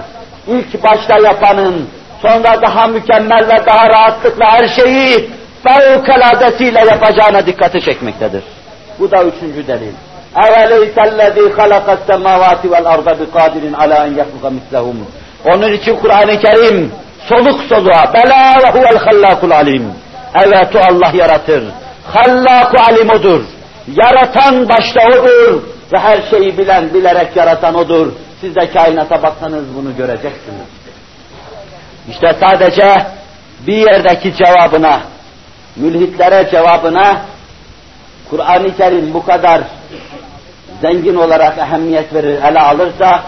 [0.47, 1.89] ilk başta yapanın,
[2.21, 5.29] sonra daha mükemmel ve daha rahatlıkla her şeyi
[5.63, 8.43] fevkaladesiyle yapacağına dikkati çekmektedir.
[8.99, 9.93] Bu da üçüncü delil.
[10.35, 14.95] اَوَلَيْسَ الَّذ۪ي خَلَقَ السَّمَاوَاتِ وَالْاَرْضَ بِقَادِرٍ عَلَى اَنْ يَخْلُقَ مِثْلَهُمْ
[15.53, 16.91] Onun için Kur'an-ı Kerim
[17.29, 19.85] soluk soluğa bela ve huvel hallakul alim.
[20.45, 21.63] Evet o Allah yaratır.
[22.13, 23.41] Hallaku alim odur.
[23.95, 25.61] Yaratan başta odur
[25.92, 28.12] ve her şeyi bilen, bilerek yaratan odur.
[28.40, 30.66] Siz de kainata baksanız bunu göreceksiniz.
[32.10, 32.94] İşte sadece
[33.66, 35.00] bir yerdeki cevabına,
[35.76, 37.22] mülhitlere cevabına
[38.30, 39.62] Kur'an-ı Kerim bu kadar
[40.82, 43.22] zengin olarak ehemmiyet verir, ele alırsa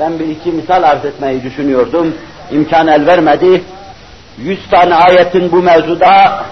[0.00, 2.14] ben bir iki misal arz etmeyi düşünüyordum.
[2.50, 3.62] İmkan el vermedi.
[4.38, 6.44] Yüz tane ayetin bu mevzuda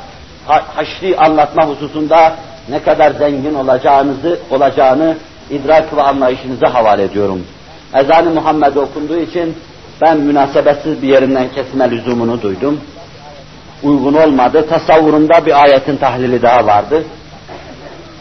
[0.46, 2.34] haşri anlatma hususunda
[2.68, 5.16] ne kadar zengin olacağınızı olacağını
[5.50, 7.46] idrak ve anlayışınıza havale ediyorum.
[7.94, 9.54] Ezan-ı Muhammed okunduğu için
[10.02, 12.80] ben münasebetsiz bir yerinden kesme lüzumunu duydum.
[13.82, 14.66] Uygun olmadı.
[14.68, 17.04] Tasavvurumda bir ayetin tahlili daha vardı.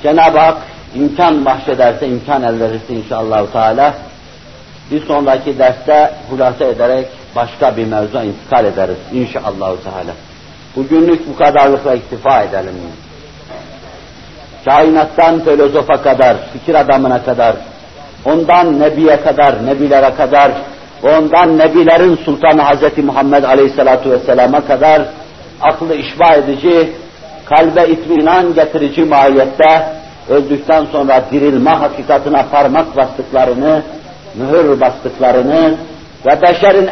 [0.03, 0.57] Cenab-ı Hak
[0.95, 3.93] imkan bahşederse, imkan el verirse inşallah Teala
[4.91, 10.13] bir sonraki derste hulasa ederek başka bir mevzuya intikal ederiz inşallah Teala.
[10.75, 12.73] Bugünlük bu kadarlıkla iktifa edelim.
[14.66, 17.55] Kainattan filozofa kadar, fikir adamına kadar,
[18.26, 20.51] ondan nebiye kadar, nebilere kadar,
[21.03, 22.97] ondan nebilerin sultanı Hz.
[23.03, 25.01] Muhammed Aleyhisselatu Vesselam'a kadar
[25.62, 26.93] aklı işba edici,
[27.45, 29.84] kalbe itminan getirici mahiyette
[30.30, 33.82] öldükten sonra dirilme hakikatine parmak bastıklarını,
[34.36, 35.76] mühür bastıklarını
[36.26, 36.88] ve beşerin